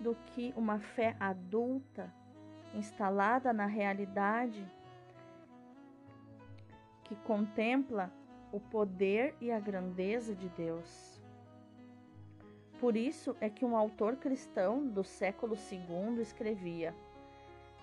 do 0.00 0.14
que 0.26 0.52
uma 0.56 0.78
fé 0.78 1.16
adulta, 1.20 2.12
instalada 2.74 3.52
na 3.52 3.66
realidade, 3.66 4.66
que 7.14 7.22
contempla 7.22 8.12
o 8.52 8.58
poder 8.58 9.34
e 9.40 9.50
a 9.50 9.60
grandeza 9.60 10.34
de 10.34 10.48
Deus. 10.48 11.20
Por 12.80 12.96
isso 12.96 13.36
é 13.40 13.48
que 13.48 13.64
um 13.64 13.76
autor 13.76 14.16
cristão 14.16 14.86
do 14.86 15.04
século 15.04 15.56
II 15.70 16.20
escrevia: 16.20 16.94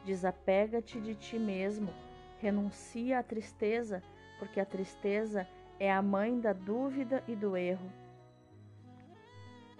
Desapega-te 0.05 0.99
de 0.99 1.15
ti 1.15 1.39
mesmo, 1.39 1.93
renuncia 2.39 3.19
à 3.19 3.23
tristeza, 3.23 4.03
porque 4.37 4.59
a 4.59 4.65
tristeza 4.65 5.47
é 5.79 5.91
a 5.91 6.01
mãe 6.01 6.39
da 6.39 6.53
dúvida 6.53 7.23
e 7.27 7.35
do 7.35 7.55
erro. 7.55 7.91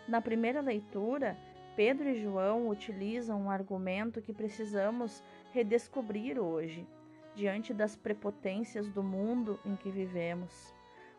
Na 0.08 0.22
primeira 0.22 0.62
leitura, 0.62 1.38
Pedro 1.76 2.10
e 2.10 2.22
João 2.22 2.70
utilizam 2.70 3.42
um 3.42 3.50
argumento 3.50 4.22
que 4.22 4.34
precisamos 4.34 5.24
redescobrir 5.52 6.40
hoje, 6.40 6.88
diante 7.36 7.74
das 7.74 7.96
prepotências 7.96 8.90
do 8.90 9.04
mundo 9.04 9.60
em 9.66 9.76
que 9.76 9.90
vivemos. 9.90 10.74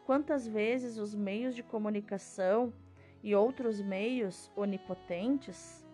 Quantas 0.05 0.47
vezes 0.47 0.99
os 0.99 1.15
meios 1.15 1.55
de 1.55 1.63
comunicação 1.63 2.73
e 3.23 3.35
outros 3.35 3.81
meios 3.81 4.51
onipotentes 4.57 5.87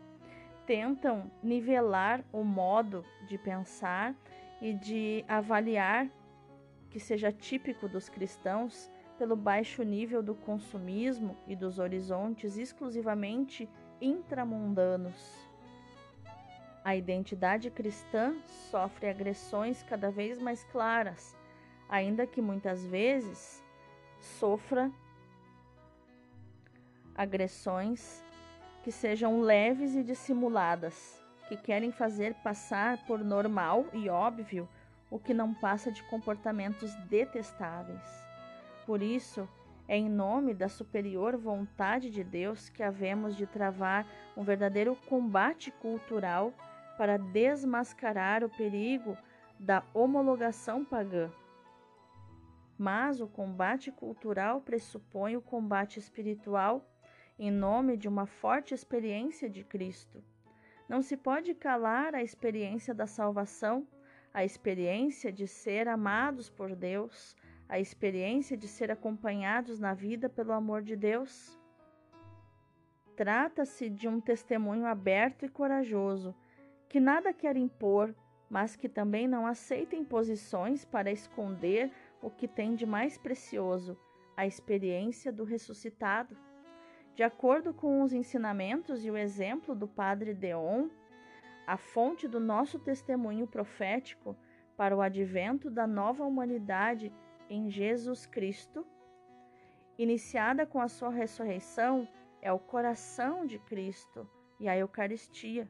tentam 0.67 1.31
nivelar 1.43 2.25
o 2.33 2.43
modo 2.43 3.05
de 3.27 3.39
pensar 3.39 4.15
e 4.61 4.73
de 4.73 5.25
avaliar 5.29 6.11
que 6.91 6.99
seja 6.99 7.31
típico 7.31 7.89
dos 7.89 8.09
cristãos 8.09 8.91
pelo 9.19 9.37
baixo 9.37 9.83
nível 9.83 10.23
do 10.23 10.35
consumismo 10.35 11.37
e 11.47 11.57
dos 11.57 11.79
horizontes 11.79 12.57
exclusivamente 12.57 13.69
intramundanos. 14.01 15.48
A 16.85 16.97
identidade 16.97 17.71
cristã 17.71 18.35
sofre 18.71 19.09
agressões 19.09 19.83
cada 19.83 20.11
vez 20.11 20.39
mais 20.39 20.65
claras, 20.65 21.37
ainda 21.89 22.27
que 22.27 22.41
muitas 22.41 22.85
vezes 22.87 23.63
sofra 24.21 24.91
agressões 27.15 28.23
que 28.83 28.93
sejam 28.93 29.41
leves 29.41 29.95
e 29.95 30.03
dissimuladas, 30.03 31.23
que 31.49 31.57
querem 31.57 31.91
fazer 31.91 32.35
passar 32.37 33.05
por 33.07 33.25
normal 33.25 33.87
e 33.93 34.09
óbvio 34.09 34.69
o 35.11 35.19
que 35.19 35.35
não 35.35 35.53
passa 35.53 35.91
de 35.91 36.03
comportamentos 36.05 36.95
detestáveis. 37.07 38.25
Por 38.87 39.03
isso, 39.03 39.49
é 39.89 39.97
em 39.97 40.09
nome 40.09 40.53
da 40.55 40.69
superior 40.69 41.37
vontade 41.37 42.11
de 42.11 42.23
Deus 42.23 42.69
que 42.69 42.83
havemos 42.83 43.35
de 43.37 43.47
travar 43.47 44.07
um 44.37 44.43
verdadeiro 44.43 44.95
combate 45.09 45.71
cultural 45.71 46.53
para 46.99 47.17
desmascarar 47.17 48.43
o 48.43 48.51
perigo 48.51 49.17
da 49.57 49.85
homologação 49.95 50.85
pagã. 50.85 51.31
Mas 52.77 53.21
o 53.21 53.29
combate 53.29 53.93
cultural 53.93 54.61
pressupõe 54.61 55.37
o 55.37 55.41
combate 55.41 56.01
espiritual 56.01 56.85
em 57.39 57.53
nome 57.53 57.97
de 57.97 58.09
uma 58.09 58.27
forte 58.27 58.75
experiência 58.75 59.49
de 59.49 59.63
Cristo. 59.63 60.25
Não 60.89 61.01
se 61.01 61.17
pode 61.17 61.55
calar 61.55 62.17
a 62.17 62.23
experiência 62.23 62.93
da 62.93 63.07
salvação, 63.07 63.87
a 64.35 64.45
experiência 64.45 65.31
de 65.31 65.47
ser 65.47 65.87
amados 65.87 66.51
por 66.51 66.75
Deus, 66.75 67.37
a 67.69 67.79
experiência 67.79 68.57
de 68.57 68.67
ser 68.67 68.91
acompanhados 68.91 69.79
na 69.79 69.95
vida 69.95 70.29
pelo 70.29 70.53
amor 70.53 70.83
de 70.83 70.97
Deus. 70.97 71.61
Trata-se 73.15 73.89
de 73.89 74.09
um 74.09 74.21
testemunho 74.21 74.87
aberto 74.87 75.45
e 75.45 75.49
corajoso, 75.49 76.35
que 76.89 76.99
nada 76.99 77.33
quer 77.33 77.57
impor, 77.57 78.15
mas 78.49 78.75
que 78.75 78.89
também 78.89 79.29
não 79.29 79.47
aceita 79.47 79.95
imposições 79.95 80.85
para 80.85 81.11
esconder 81.11 81.93
o 82.23 82.31
que 82.31 82.49
tem 82.49 82.75
de 82.75 82.87
mais 82.87 83.19
precioso, 83.19 83.99
a 84.37 84.47
experiência 84.47 85.31
do 85.31 85.45
ressuscitado. 85.45 86.37
De 87.15 87.23
acordo 87.23 87.75
com 87.75 88.03
os 88.03 88.13
ensinamentos 88.13 89.05
e 89.05 89.11
o 89.11 89.17
exemplo 89.17 89.75
do 89.75 89.87
Padre 89.87 90.33
Deon, 90.33 90.89
a 91.67 91.77
fonte 91.77 92.27
do 92.27 92.41
nosso 92.41 92.79
testemunho 92.79 93.47
profético 93.47 94.37
para 94.77 94.97
o 94.97 95.03
advento 95.03 95.69
da 95.71 95.87
nova 95.87 96.25
humanidade 96.25 97.13
em 97.51 97.69
Jesus 97.69 98.25
Cristo, 98.25 98.87
iniciada 99.99 100.65
com 100.65 100.81
a 100.81 100.89
sua 100.89 101.11
ressurreição, 101.11 102.09
é 102.41 102.53
o 102.53 102.59
coração 102.59 103.45
de 103.45 103.59
Cristo 103.59 104.27
e 104.61 104.69
a 104.69 104.77
Eucaristia. 104.77 105.69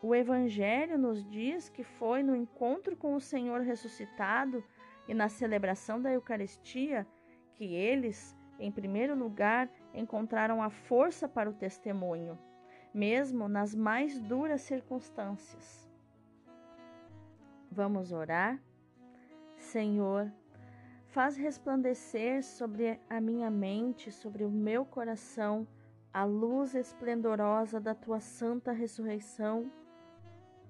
O 0.00 0.14
Evangelho 0.14 0.96
nos 0.98 1.24
diz 1.28 1.68
que 1.68 1.82
foi 1.82 2.22
no 2.22 2.36
encontro 2.36 2.96
com 2.96 3.14
o 3.14 3.20
Senhor 3.20 3.60
ressuscitado 3.62 4.62
e 5.08 5.14
na 5.14 5.28
celebração 5.28 6.00
da 6.00 6.12
Eucaristia 6.12 7.06
que 7.54 7.74
eles 7.74 8.38
em 8.58 8.72
primeiro 8.72 9.14
lugar, 9.14 9.70
encontraram 9.94 10.62
a 10.62 10.68
força 10.68 11.28
para 11.28 11.48
o 11.48 11.54
testemunho, 11.54 12.38
mesmo 12.92 13.48
nas 13.48 13.74
mais 13.74 14.18
duras 14.20 14.62
circunstâncias. 14.62 15.88
Vamos 17.70 18.12
orar? 18.12 18.60
Senhor, 19.56 20.32
faz 21.06 21.36
resplandecer 21.36 22.42
sobre 22.42 23.00
a 23.08 23.20
minha 23.20 23.50
mente, 23.50 24.10
sobre 24.10 24.44
o 24.44 24.50
meu 24.50 24.84
coração, 24.84 25.66
a 26.12 26.24
luz 26.24 26.74
esplendorosa 26.74 27.80
da 27.80 27.94
tua 27.94 28.18
santa 28.18 28.72
ressurreição, 28.72 29.70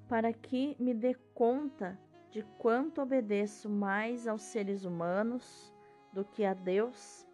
para 0.08 0.32
que 0.32 0.76
me 0.78 0.94
dê 0.94 1.14
conta 1.34 1.98
de 2.30 2.42
quanto 2.58 3.00
obedeço 3.00 3.68
mais 3.68 4.26
aos 4.26 4.42
seres 4.42 4.84
humanos 4.84 5.72
do 6.12 6.24
que 6.24 6.44
a 6.44 6.54
Deus 6.54 7.26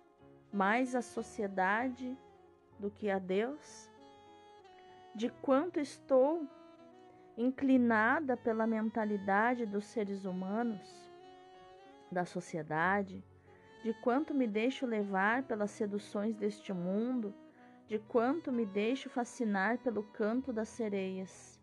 mais 0.54 0.94
à 0.94 1.02
sociedade 1.02 2.16
do 2.78 2.88
que 2.88 3.10
a 3.10 3.18
Deus? 3.18 3.90
De 5.12 5.28
quanto 5.28 5.80
estou 5.80 6.48
inclinada 7.36 8.36
pela 8.36 8.64
mentalidade 8.64 9.66
dos 9.66 9.84
seres 9.84 10.24
humanos, 10.24 11.10
da 12.10 12.24
sociedade, 12.24 13.24
de 13.82 13.92
quanto 13.94 14.32
me 14.32 14.46
deixo 14.46 14.86
levar 14.86 15.42
pelas 15.42 15.72
seduções 15.72 16.36
deste 16.36 16.72
mundo, 16.72 17.34
de 17.88 17.98
quanto 17.98 18.52
me 18.52 18.64
deixo 18.64 19.10
fascinar 19.10 19.78
pelo 19.78 20.04
canto 20.04 20.52
das 20.52 20.68
sereias. 20.68 21.53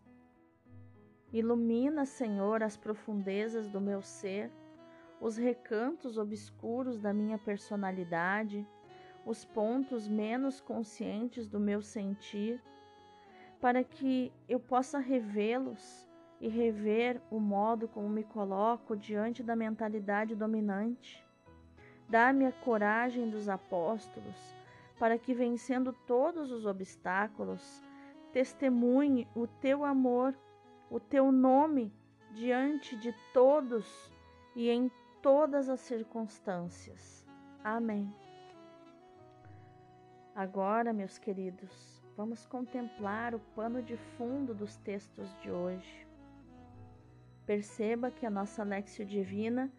Ilumina, 1.34 2.06
Senhor, 2.06 2.62
as 2.62 2.76
profundezas 2.76 3.70
do 3.70 3.80
meu 3.80 4.02
ser, 4.02 4.52
os 5.20 5.38
recantos 5.38 6.17
obscuros 6.17 7.00
da 7.00 7.13
minha 7.13 7.38
personalidade, 7.38 8.67
os 9.26 9.46
pontos 9.46 10.10
menos 10.10 10.60
conscientes 10.60 11.48
do 11.48 11.60
meu 11.60 11.82
sentir, 11.82 12.62
para 13.62 13.84
que 13.84 14.34
eu 14.50 14.60
possa 14.60 15.00
revê-los 15.00 16.10
e 16.41 16.50
rever 16.50 17.22
o 17.30 17.39
modo 17.39 17.88
como 17.88 18.10
me 18.10 18.24
coloco 18.24 18.98
diante 18.98 19.41
da 19.44 19.56
mentalidade 19.56 20.36
dominante. 20.36 21.24
Dá-me 22.10 22.46
a 22.46 22.52
coragem 22.52 23.30
dos 23.30 23.48
apóstolos, 23.48 24.36
para 25.00 25.17
que, 25.17 25.34
vencendo 25.34 25.94
todos 26.06 26.52
os 26.52 26.65
obstáculos, 26.65 27.82
testemunhe 28.34 29.28
o 29.34 29.48
teu 29.48 29.86
amor, 29.86 30.36
o 30.91 30.99
teu 30.99 31.32
nome 31.32 31.91
diante 32.34 32.97
de 32.97 33.15
todos 33.34 34.12
e 34.54 34.69
em 34.69 34.91
todas 35.21 35.69
as 35.69 35.80
circunstâncias. 35.80 37.25
Amém. 37.63 38.13
Agora, 40.36 40.91
meus 40.91 41.17
queridos, 41.17 42.04
vamos 42.17 42.45
contemplar 42.45 43.34
o 43.34 43.39
pano 43.56 43.82
de 43.82 43.95
fundo 43.95 44.54
dos 44.54 44.75
textos 44.77 45.34
de 45.39 45.49
hoje. 45.49 46.06
Perceba 47.45 48.12
que 48.12 48.25
a 48.25 48.30
nossa 48.30 48.62
Lexio 48.62 49.06
Divina 49.06 49.71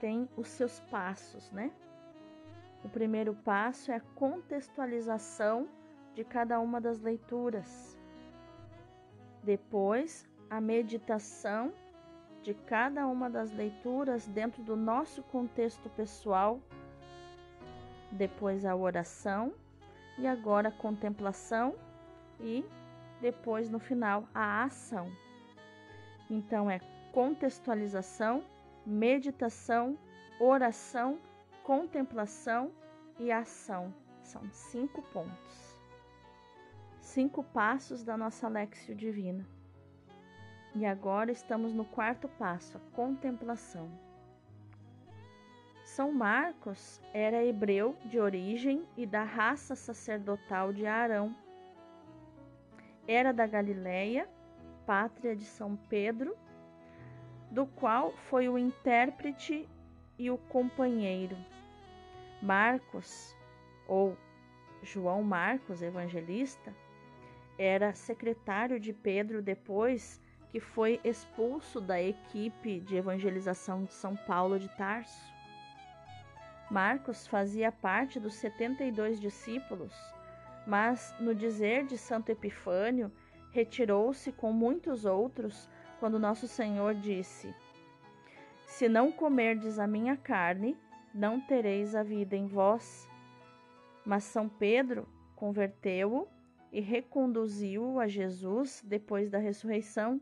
tem 0.00 0.26
os 0.34 0.48
seus 0.48 0.80
passos, 0.90 1.50
né? 1.50 1.70
O 2.82 2.88
primeiro 2.88 3.34
passo 3.34 3.92
é 3.92 3.96
a 3.96 4.00
contextualização 4.14 5.68
de 6.14 6.24
cada 6.24 6.58
uma 6.58 6.80
das 6.80 7.00
leituras. 7.00 7.98
Depois, 9.42 10.28
a 10.54 10.60
meditação 10.60 11.72
de 12.40 12.54
cada 12.54 13.08
uma 13.08 13.28
das 13.28 13.50
leituras 13.50 14.24
dentro 14.28 14.62
do 14.62 14.76
nosso 14.76 15.20
contexto 15.24 15.88
pessoal. 15.90 16.60
Depois, 18.12 18.64
a 18.64 18.76
oração 18.76 19.52
e 20.16 20.28
agora 20.28 20.68
a 20.68 20.72
contemplação 20.72 21.74
e 22.38 22.64
depois 23.20 23.68
no 23.68 23.80
final 23.80 24.28
a 24.32 24.62
ação. 24.62 25.10
Então 26.30 26.70
é 26.70 26.78
contextualização, 27.12 28.44
meditação, 28.86 29.98
oração, 30.38 31.18
contemplação 31.64 32.70
e 33.18 33.32
ação. 33.32 33.92
São 34.22 34.48
cinco 34.52 35.02
pontos. 35.02 35.82
Cinco 37.00 37.42
passos 37.42 38.04
da 38.04 38.16
nossa 38.16 38.46
Lexio 38.48 38.94
Divina. 38.94 39.53
E 40.74 40.84
agora 40.84 41.30
estamos 41.30 41.72
no 41.72 41.84
quarto 41.84 42.28
passo, 42.28 42.76
a 42.76 42.96
contemplação. 42.96 43.88
São 45.84 46.10
Marcos 46.10 47.00
era 47.12 47.44
hebreu 47.44 47.96
de 48.06 48.18
origem 48.18 48.84
e 48.96 49.06
da 49.06 49.22
raça 49.22 49.76
sacerdotal 49.76 50.72
de 50.72 50.84
Arão. 50.86 51.36
Era 53.06 53.32
da 53.32 53.46
Galileia, 53.46 54.28
pátria 54.84 55.36
de 55.36 55.44
São 55.44 55.76
Pedro, 55.88 56.36
do 57.50 57.66
qual 57.66 58.12
foi 58.12 58.48
o 58.48 58.58
intérprete 58.58 59.68
e 60.18 60.30
o 60.30 60.38
companheiro. 60.38 61.36
Marcos, 62.42 63.36
ou 63.86 64.16
João 64.82 65.22
Marcos, 65.22 65.82
evangelista, 65.82 66.74
era 67.56 67.94
secretário 67.94 68.80
de 68.80 68.92
Pedro 68.92 69.40
depois 69.40 70.20
que 70.54 70.60
foi 70.60 71.00
expulso 71.02 71.80
da 71.80 72.00
equipe 72.00 72.78
de 72.78 72.94
evangelização 72.94 73.82
de 73.82 73.92
São 73.92 74.14
Paulo 74.14 74.56
de 74.56 74.68
Tarso. 74.76 75.28
Marcos 76.70 77.26
fazia 77.26 77.72
parte 77.72 78.20
dos 78.20 78.34
72 78.34 79.20
discípulos, 79.20 79.92
mas, 80.64 81.12
no 81.18 81.34
dizer 81.34 81.84
de 81.86 81.98
Santo 81.98 82.30
Epifânio, 82.30 83.10
retirou-se 83.50 84.30
com 84.30 84.52
muitos 84.52 85.04
outros 85.04 85.68
quando 85.98 86.20
Nosso 86.20 86.46
Senhor 86.46 86.94
disse: 86.94 87.52
Se 88.64 88.88
não 88.88 89.10
comerdes 89.10 89.80
a 89.80 89.88
minha 89.88 90.16
carne, 90.16 90.78
não 91.12 91.40
tereis 91.40 91.96
a 91.96 92.04
vida 92.04 92.36
em 92.36 92.46
vós. 92.46 93.10
Mas 94.06 94.22
São 94.22 94.48
Pedro 94.48 95.08
converteu-o 95.34 96.28
e 96.70 96.80
reconduziu-o 96.80 97.98
a 97.98 98.06
Jesus 98.06 98.84
depois 98.86 99.28
da 99.28 99.38
ressurreição. 99.38 100.20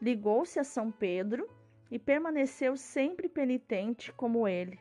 Ligou-se 0.00 0.58
a 0.60 0.64
São 0.64 0.92
Pedro 0.92 1.48
e 1.90 1.98
permaneceu 1.98 2.76
sempre 2.76 3.28
penitente 3.28 4.12
como 4.12 4.46
ele. 4.46 4.78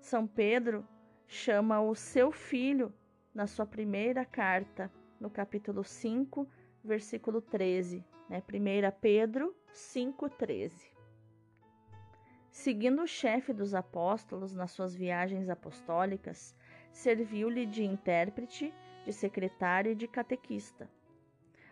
São 0.00 0.26
Pedro 0.26 0.86
chama 1.26 1.80
o 1.80 1.94
seu 1.94 2.32
filho 2.32 2.92
na 3.34 3.46
sua 3.46 3.66
primeira 3.66 4.24
carta, 4.24 4.90
no 5.20 5.30
capítulo 5.30 5.84
5, 5.84 6.48
versículo 6.82 7.40
13, 7.40 8.04
né? 8.28 8.42
1 8.42 9.00
Pedro 9.00 9.54
5,13. 9.72 10.92
Seguindo 12.50 13.02
o 13.02 13.06
chefe 13.06 13.52
dos 13.52 13.74
apóstolos 13.74 14.54
nas 14.54 14.70
suas 14.72 14.94
viagens 14.94 15.48
apostólicas, 15.48 16.54
serviu-lhe 16.90 17.64
de 17.64 17.84
intérprete, 17.84 18.72
de 19.04 19.12
secretário 19.12 19.92
e 19.92 19.94
de 19.94 20.06
catequista. 20.06 20.90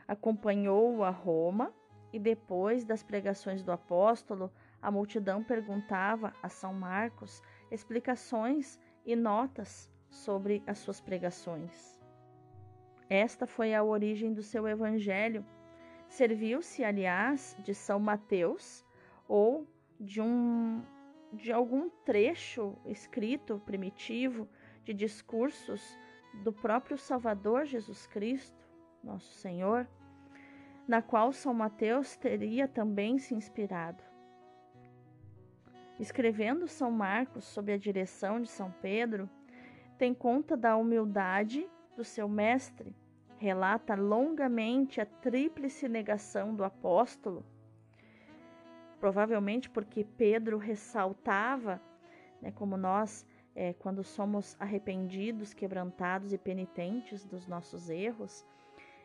Acompanhou-o 0.08 1.04
a 1.04 1.10
Roma 1.10 1.74
e 2.12 2.18
depois 2.18 2.84
das 2.84 3.02
pregações 3.02 3.62
do 3.62 3.72
apóstolo, 3.72 4.52
a 4.82 4.90
multidão 4.90 5.42
perguntava 5.42 6.32
a 6.42 6.48
São 6.48 6.72
Marcos 6.72 7.42
explicações 7.70 8.78
e 9.04 9.14
notas 9.14 9.90
sobre 10.08 10.62
as 10.66 10.78
suas 10.78 11.00
pregações. 11.00 12.00
Esta 13.08 13.46
foi 13.46 13.74
a 13.74 13.82
origem 13.82 14.32
do 14.32 14.42
seu 14.42 14.66
evangelho. 14.68 15.44
Serviu-se, 16.08 16.84
aliás, 16.84 17.56
de 17.62 17.74
São 17.74 17.98
Mateus 18.00 18.84
ou 19.28 19.66
de 19.98 20.20
um 20.20 20.82
de 21.32 21.52
algum 21.52 21.88
trecho 22.04 22.76
escrito 22.84 23.62
primitivo 23.64 24.48
de 24.84 24.92
discursos 24.92 25.96
do 26.42 26.52
próprio 26.52 26.98
Salvador 26.98 27.64
Jesus 27.64 28.06
Cristo, 28.06 28.68
nosso 29.02 29.32
Senhor, 29.34 29.88
na 30.90 31.00
qual 31.00 31.32
São 31.32 31.54
Mateus 31.54 32.16
teria 32.16 32.66
também 32.66 33.16
se 33.16 33.32
inspirado. 33.32 34.02
Escrevendo 36.00 36.66
São 36.66 36.90
Marcos 36.90 37.44
sob 37.44 37.72
a 37.72 37.78
direção 37.78 38.42
de 38.42 38.48
São 38.48 38.74
Pedro, 38.82 39.30
tem 39.96 40.12
conta 40.12 40.56
da 40.56 40.76
humildade 40.76 41.64
do 41.94 42.02
seu 42.02 42.28
mestre, 42.28 42.92
relata 43.38 43.94
longamente 43.94 45.00
a 45.00 45.06
tríplice 45.06 45.88
negação 45.88 46.56
do 46.56 46.64
apóstolo, 46.64 47.46
provavelmente 48.98 49.70
porque 49.70 50.02
Pedro 50.02 50.58
ressaltava, 50.58 51.80
né, 52.42 52.50
como 52.50 52.76
nós, 52.76 53.24
é, 53.54 53.74
quando 53.74 54.02
somos 54.02 54.56
arrependidos, 54.58 55.54
quebrantados 55.54 56.32
e 56.32 56.38
penitentes 56.38 57.24
dos 57.24 57.46
nossos 57.46 57.88
erros, 57.88 58.44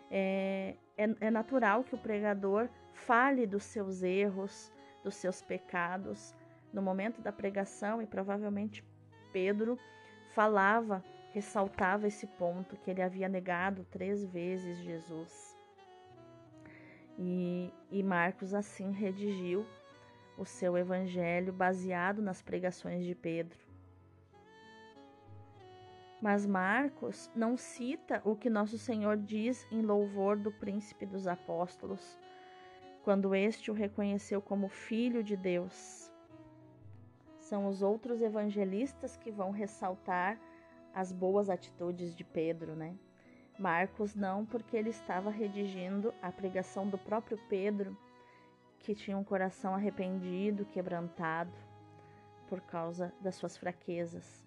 é, 0.09 0.75
é, 0.97 1.15
é 1.19 1.31
natural 1.31 1.83
que 1.83 1.95
o 1.95 1.97
pregador 1.97 2.69
fale 2.93 3.45
dos 3.45 3.63
seus 3.63 4.03
erros, 4.03 4.71
dos 5.03 5.15
seus 5.15 5.41
pecados, 5.41 6.33
no 6.73 6.81
momento 6.81 7.21
da 7.21 7.31
pregação 7.31 8.01
e 8.01 8.05
provavelmente 8.05 8.83
Pedro 9.31 9.79
falava, 10.33 11.03
ressaltava 11.31 12.07
esse 12.07 12.27
ponto 12.27 12.77
que 12.77 12.91
ele 12.91 13.01
havia 13.01 13.29
negado 13.29 13.85
três 13.91 14.25
vezes 14.25 14.77
Jesus. 14.79 15.57
E, 17.17 17.73
e 17.89 18.03
Marcos 18.03 18.53
assim 18.53 18.91
redigiu 18.91 19.65
o 20.37 20.45
seu 20.45 20.77
evangelho 20.77 21.53
baseado 21.53 22.21
nas 22.21 22.41
pregações 22.41 23.05
de 23.05 23.15
Pedro. 23.15 23.64
Mas 26.25 26.43
Marcos 26.43 27.29
não 27.35 27.55
cita 27.55 28.19
o 28.25 28.35
que 28.35 28.49
nosso 28.49 28.79
Senhor 28.79 29.15
diz 29.15 29.67
em 29.71 29.83
louvor 29.83 30.35
do 30.35 30.51
príncipe 30.51 31.05
dos 31.05 31.27
apóstolos, 31.27 32.19
quando 33.03 33.35
este 33.35 33.69
o 33.69 33.75
reconheceu 33.75 34.41
como 34.41 34.67
filho 34.67 35.23
de 35.23 35.37
Deus 35.37 36.11
são 37.37 37.67
os 37.67 37.83
outros 37.83 38.23
evangelistas 38.23 39.15
que 39.15 39.29
vão 39.29 39.51
ressaltar 39.51 40.39
as 40.95 41.11
boas 41.11 41.47
atitudes 41.47 42.15
de 42.15 42.23
Pedro, 42.23 42.75
né? 42.75 42.97
Marcos 43.59 44.15
não, 44.15 44.47
porque 44.47 44.75
ele 44.75 44.89
estava 44.89 45.29
redigindo 45.29 46.11
a 46.23 46.31
pregação 46.31 46.89
do 46.89 46.97
próprio 46.97 47.39
Pedro, 47.47 47.95
que 48.79 48.95
tinha 48.95 49.15
um 49.15 49.23
coração 49.23 49.75
arrependido, 49.75 50.65
quebrantado 50.65 51.53
por 52.47 52.61
causa 52.61 53.13
das 53.21 53.35
suas 53.35 53.55
fraquezas. 53.55 54.44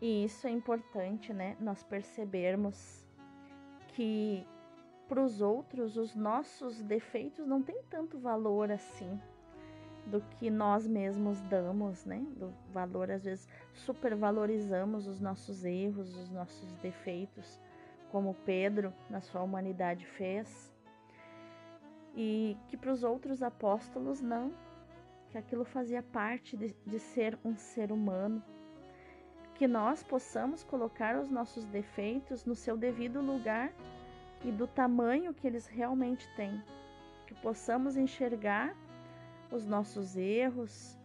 E 0.00 0.24
isso 0.24 0.46
é 0.46 0.50
importante, 0.50 1.32
né? 1.32 1.56
Nós 1.60 1.82
percebermos 1.82 3.04
que 3.88 4.46
para 5.08 5.22
os 5.22 5.40
outros 5.40 5.96
os 5.96 6.14
nossos 6.14 6.82
defeitos 6.82 7.46
não 7.46 7.62
têm 7.62 7.82
tanto 7.88 8.18
valor 8.18 8.70
assim 8.70 9.18
do 10.06 10.20
que 10.20 10.50
nós 10.50 10.86
mesmos 10.86 11.40
damos, 11.42 12.04
né? 12.04 12.24
Do 12.36 12.52
valor, 12.72 13.10
às 13.10 13.24
vezes, 13.24 13.48
supervalorizamos 13.72 15.06
os 15.06 15.20
nossos 15.20 15.64
erros, 15.64 16.14
os 16.16 16.30
nossos 16.30 16.72
defeitos, 16.76 17.60
como 18.10 18.34
Pedro 18.44 18.94
na 19.10 19.20
sua 19.20 19.42
humanidade 19.42 20.06
fez. 20.06 20.72
E 22.14 22.56
que 22.68 22.76
para 22.76 22.92
os 22.92 23.02
outros 23.02 23.42
apóstolos 23.42 24.20
não, 24.20 24.54
que 25.30 25.36
aquilo 25.36 25.64
fazia 25.64 26.02
parte 26.02 26.56
de, 26.56 26.74
de 26.86 26.98
ser 26.98 27.38
um 27.44 27.56
ser 27.56 27.90
humano. 27.90 28.42
Que 29.56 29.66
nós 29.66 30.02
possamos 30.02 30.62
colocar 30.62 31.18
os 31.18 31.30
nossos 31.30 31.64
defeitos 31.64 32.44
no 32.44 32.54
seu 32.54 32.76
devido 32.76 33.20
lugar 33.20 33.72
e 34.44 34.52
do 34.52 34.66
tamanho 34.66 35.34
que 35.34 35.46
eles 35.46 35.66
realmente 35.66 36.28
têm. 36.36 36.62
Que 37.26 37.34
possamos 37.34 37.96
enxergar 37.96 38.76
os 39.50 39.66
nossos 39.66 40.16
erros 40.16 40.98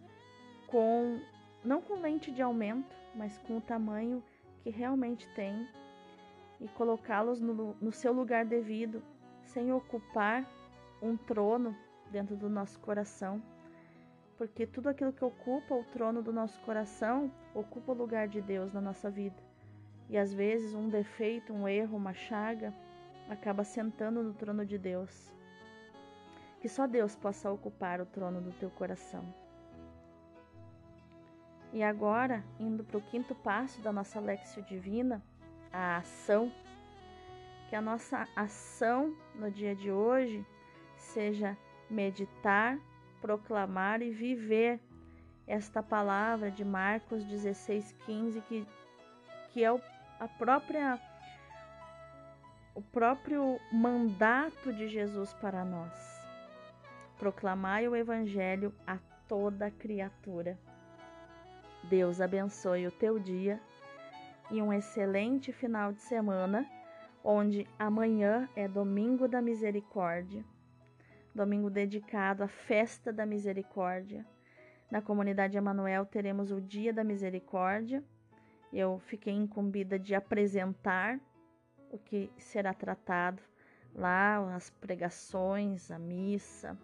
com 0.66 1.20
não 1.64 1.80
com 1.80 1.94
lente 1.94 2.30
de 2.30 2.42
aumento, 2.42 2.94
mas 3.14 3.38
com 3.38 3.58
o 3.58 3.60
tamanho 3.60 4.22
que 4.62 4.70
realmente 4.70 5.28
tem 5.34 5.66
e 6.60 6.68
colocá-los 6.68 7.40
no, 7.40 7.74
no 7.80 7.92
seu 7.92 8.12
lugar 8.12 8.44
devido, 8.44 9.02
sem 9.42 9.72
ocupar 9.72 10.46
um 11.00 11.16
trono 11.16 11.76
dentro 12.10 12.36
do 12.36 12.48
nosso 12.48 12.78
coração. 12.80 13.42
Porque 14.36 14.66
tudo 14.66 14.88
aquilo 14.88 15.12
que 15.12 15.24
ocupa 15.24 15.74
o 15.74 15.84
trono 15.84 16.22
do 16.22 16.32
nosso 16.32 16.60
coração 16.60 17.30
ocupa 17.54 17.92
o 17.92 17.94
lugar 17.94 18.28
de 18.28 18.40
Deus 18.40 18.72
na 18.72 18.80
nossa 18.80 19.10
vida. 19.10 19.36
E 20.08 20.18
às 20.18 20.32
vezes 20.32 20.74
um 20.74 20.88
defeito, 20.88 21.52
um 21.52 21.68
erro, 21.68 21.96
uma 21.96 22.12
chaga 22.12 22.74
acaba 23.28 23.64
sentando 23.64 24.22
no 24.22 24.34
trono 24.34 24.64
de 24.66 24.78
Deus. 24.78 25.32
Que 26.60 26.68
só 26.68 26.86
Deus 26.86 27.16
possa 27.16 27.50
ocupar 27.50 28.00
o 28.00 28.06
trono 28.06 28.40
do 28.40 28.52
teu 28.52 28.70
coração. 28.70 29.24
E 31.72 31.82
agora, 31.82 32.44
indo 32.60 32.84
para 32.84 32.98
o 32.98 33.02
quinto 33.02 33.34
passo 33.34 33.80
da 33.80 33.90
nossa 33.90 34.20
Lexio 34.20 34.62
Divina, 34.62 35.22
a 35.72 35.96
ação, 35.96 36.52
que 37.70 37.74
a 37.74 37.80
nossa 37.80 38.28
ação 38.36 39.16
no 39.34 39.50
dia 39.50 39.74
de 39.74 39.90
hoje 39.90 40.44
seja 40.98 41.56
meditar, 41.88 42.78
proclamar 43.22 44.02
e 44.02 44.10
viver 44.10 44.80
esta 45.46 45.82
palavra 45.82 46.50
de 46.50 46.64
Marcos 46.64 47.24
16, 47.24 47.92
15, 48.04 48.40
que, 48.42 48.66
que 49.52 49.64
é 49.64 49.68
a 50.20 50.28
própria 50.28 51.00
o 52.74 52.80
próprio 52.80 53.60
mandato 53.70 54.72
de 54.72 54.88
Jesus 54.88 55.34
para 55.34 55.64
nós. 55.64 55.92
Proclamai 57.18 57.86
o 57.86 57.94
evangelho 57.94 58.74
a 58.86 58.98
toda 59.28 59.70
criatura. 59.70 60.58
Deus 61.84 62.20
abençoe 62.20 62.86
o 62.86 62.90
teu 62.90 63.18
dia 63.18 63.60
e 64.50 64.60
um 64.62 64.72
excelente 64.72 65.52
final 65.52 65.92
de 65.92 66.00
semana, 66.00 66.66
onde 67.22 67.68
amanhã 67.78 68.48
é 68.56 68.66
domingo 68.66 69.28
da 69.28 69.42
misericórdia, 69.42 70.44
domingo 71.34 71.70
dedicado 71.70 72.42
à 72.42 72.48
festa 72.48 73.12
da 73.12 73.24
misericórdia. 73.24 74.26
Na 74.90 75.00
comunidade 75.00 75.56
Emanuel 75.56 76.04
teremos 76.04 76.50
o 76.50 76.60
Dia 76.60 76.92
da 76.92 77.02
Misericórdia. 77.02 78.04
Eu 78.72 78.98
fiquei 78.98 79.32
incumbida 79.32 79.98
de 79.98 80.14
apresentar 80.14 81.18
o 81.90 81.98
que 81.98 82.30
será 82.36 82.74
tratado 82.74 83.42
lá, 83.94 84.54
as 84.54 84.70
pregações, 84.70 85.90
a 85.90 85.98
missa, 85.98 86.76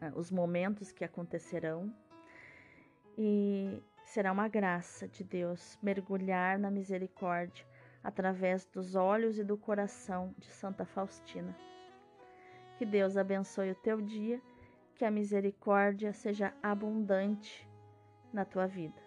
eh, 0.00 0.12
os 0.14 0.30
momentos 0.30 0.92
que 0.92 1.04
acontecerão. 1.04 1.92
E 3.16 3.82
será 4.04 4.32
uma 4.32 4.48
graça 4.48 5.08
de 5.08 5.24
Deus 5.24 5.78
mergulhar 5.82 6.58
na 6.58 6.70
misericórdia 6.70 7.66
através 8.02 8.66
dos 8.66 8.94
olhos 8.94 9.38
e 9.38 9.44
do 9.44 9.56
coração 9.56 10.34
de 10.38 10.50
Santa 10.50 10.84
Faustina. 10.84 11.56
Que 12.84 12.90
Deus 12.90 13.16
abençoe 13.16 13.70
o 13.70 13.74
teu 13.74 13.98
dia, 13.98 14.42
que 14.94 15.06
a 15.06 15.10
misericórdia 15.10 16.12
seja 16.12 16.52
abundante 16.62 17.66
na 18.30 18.44
tua 18.44 18.66
vida. 18.66 19.03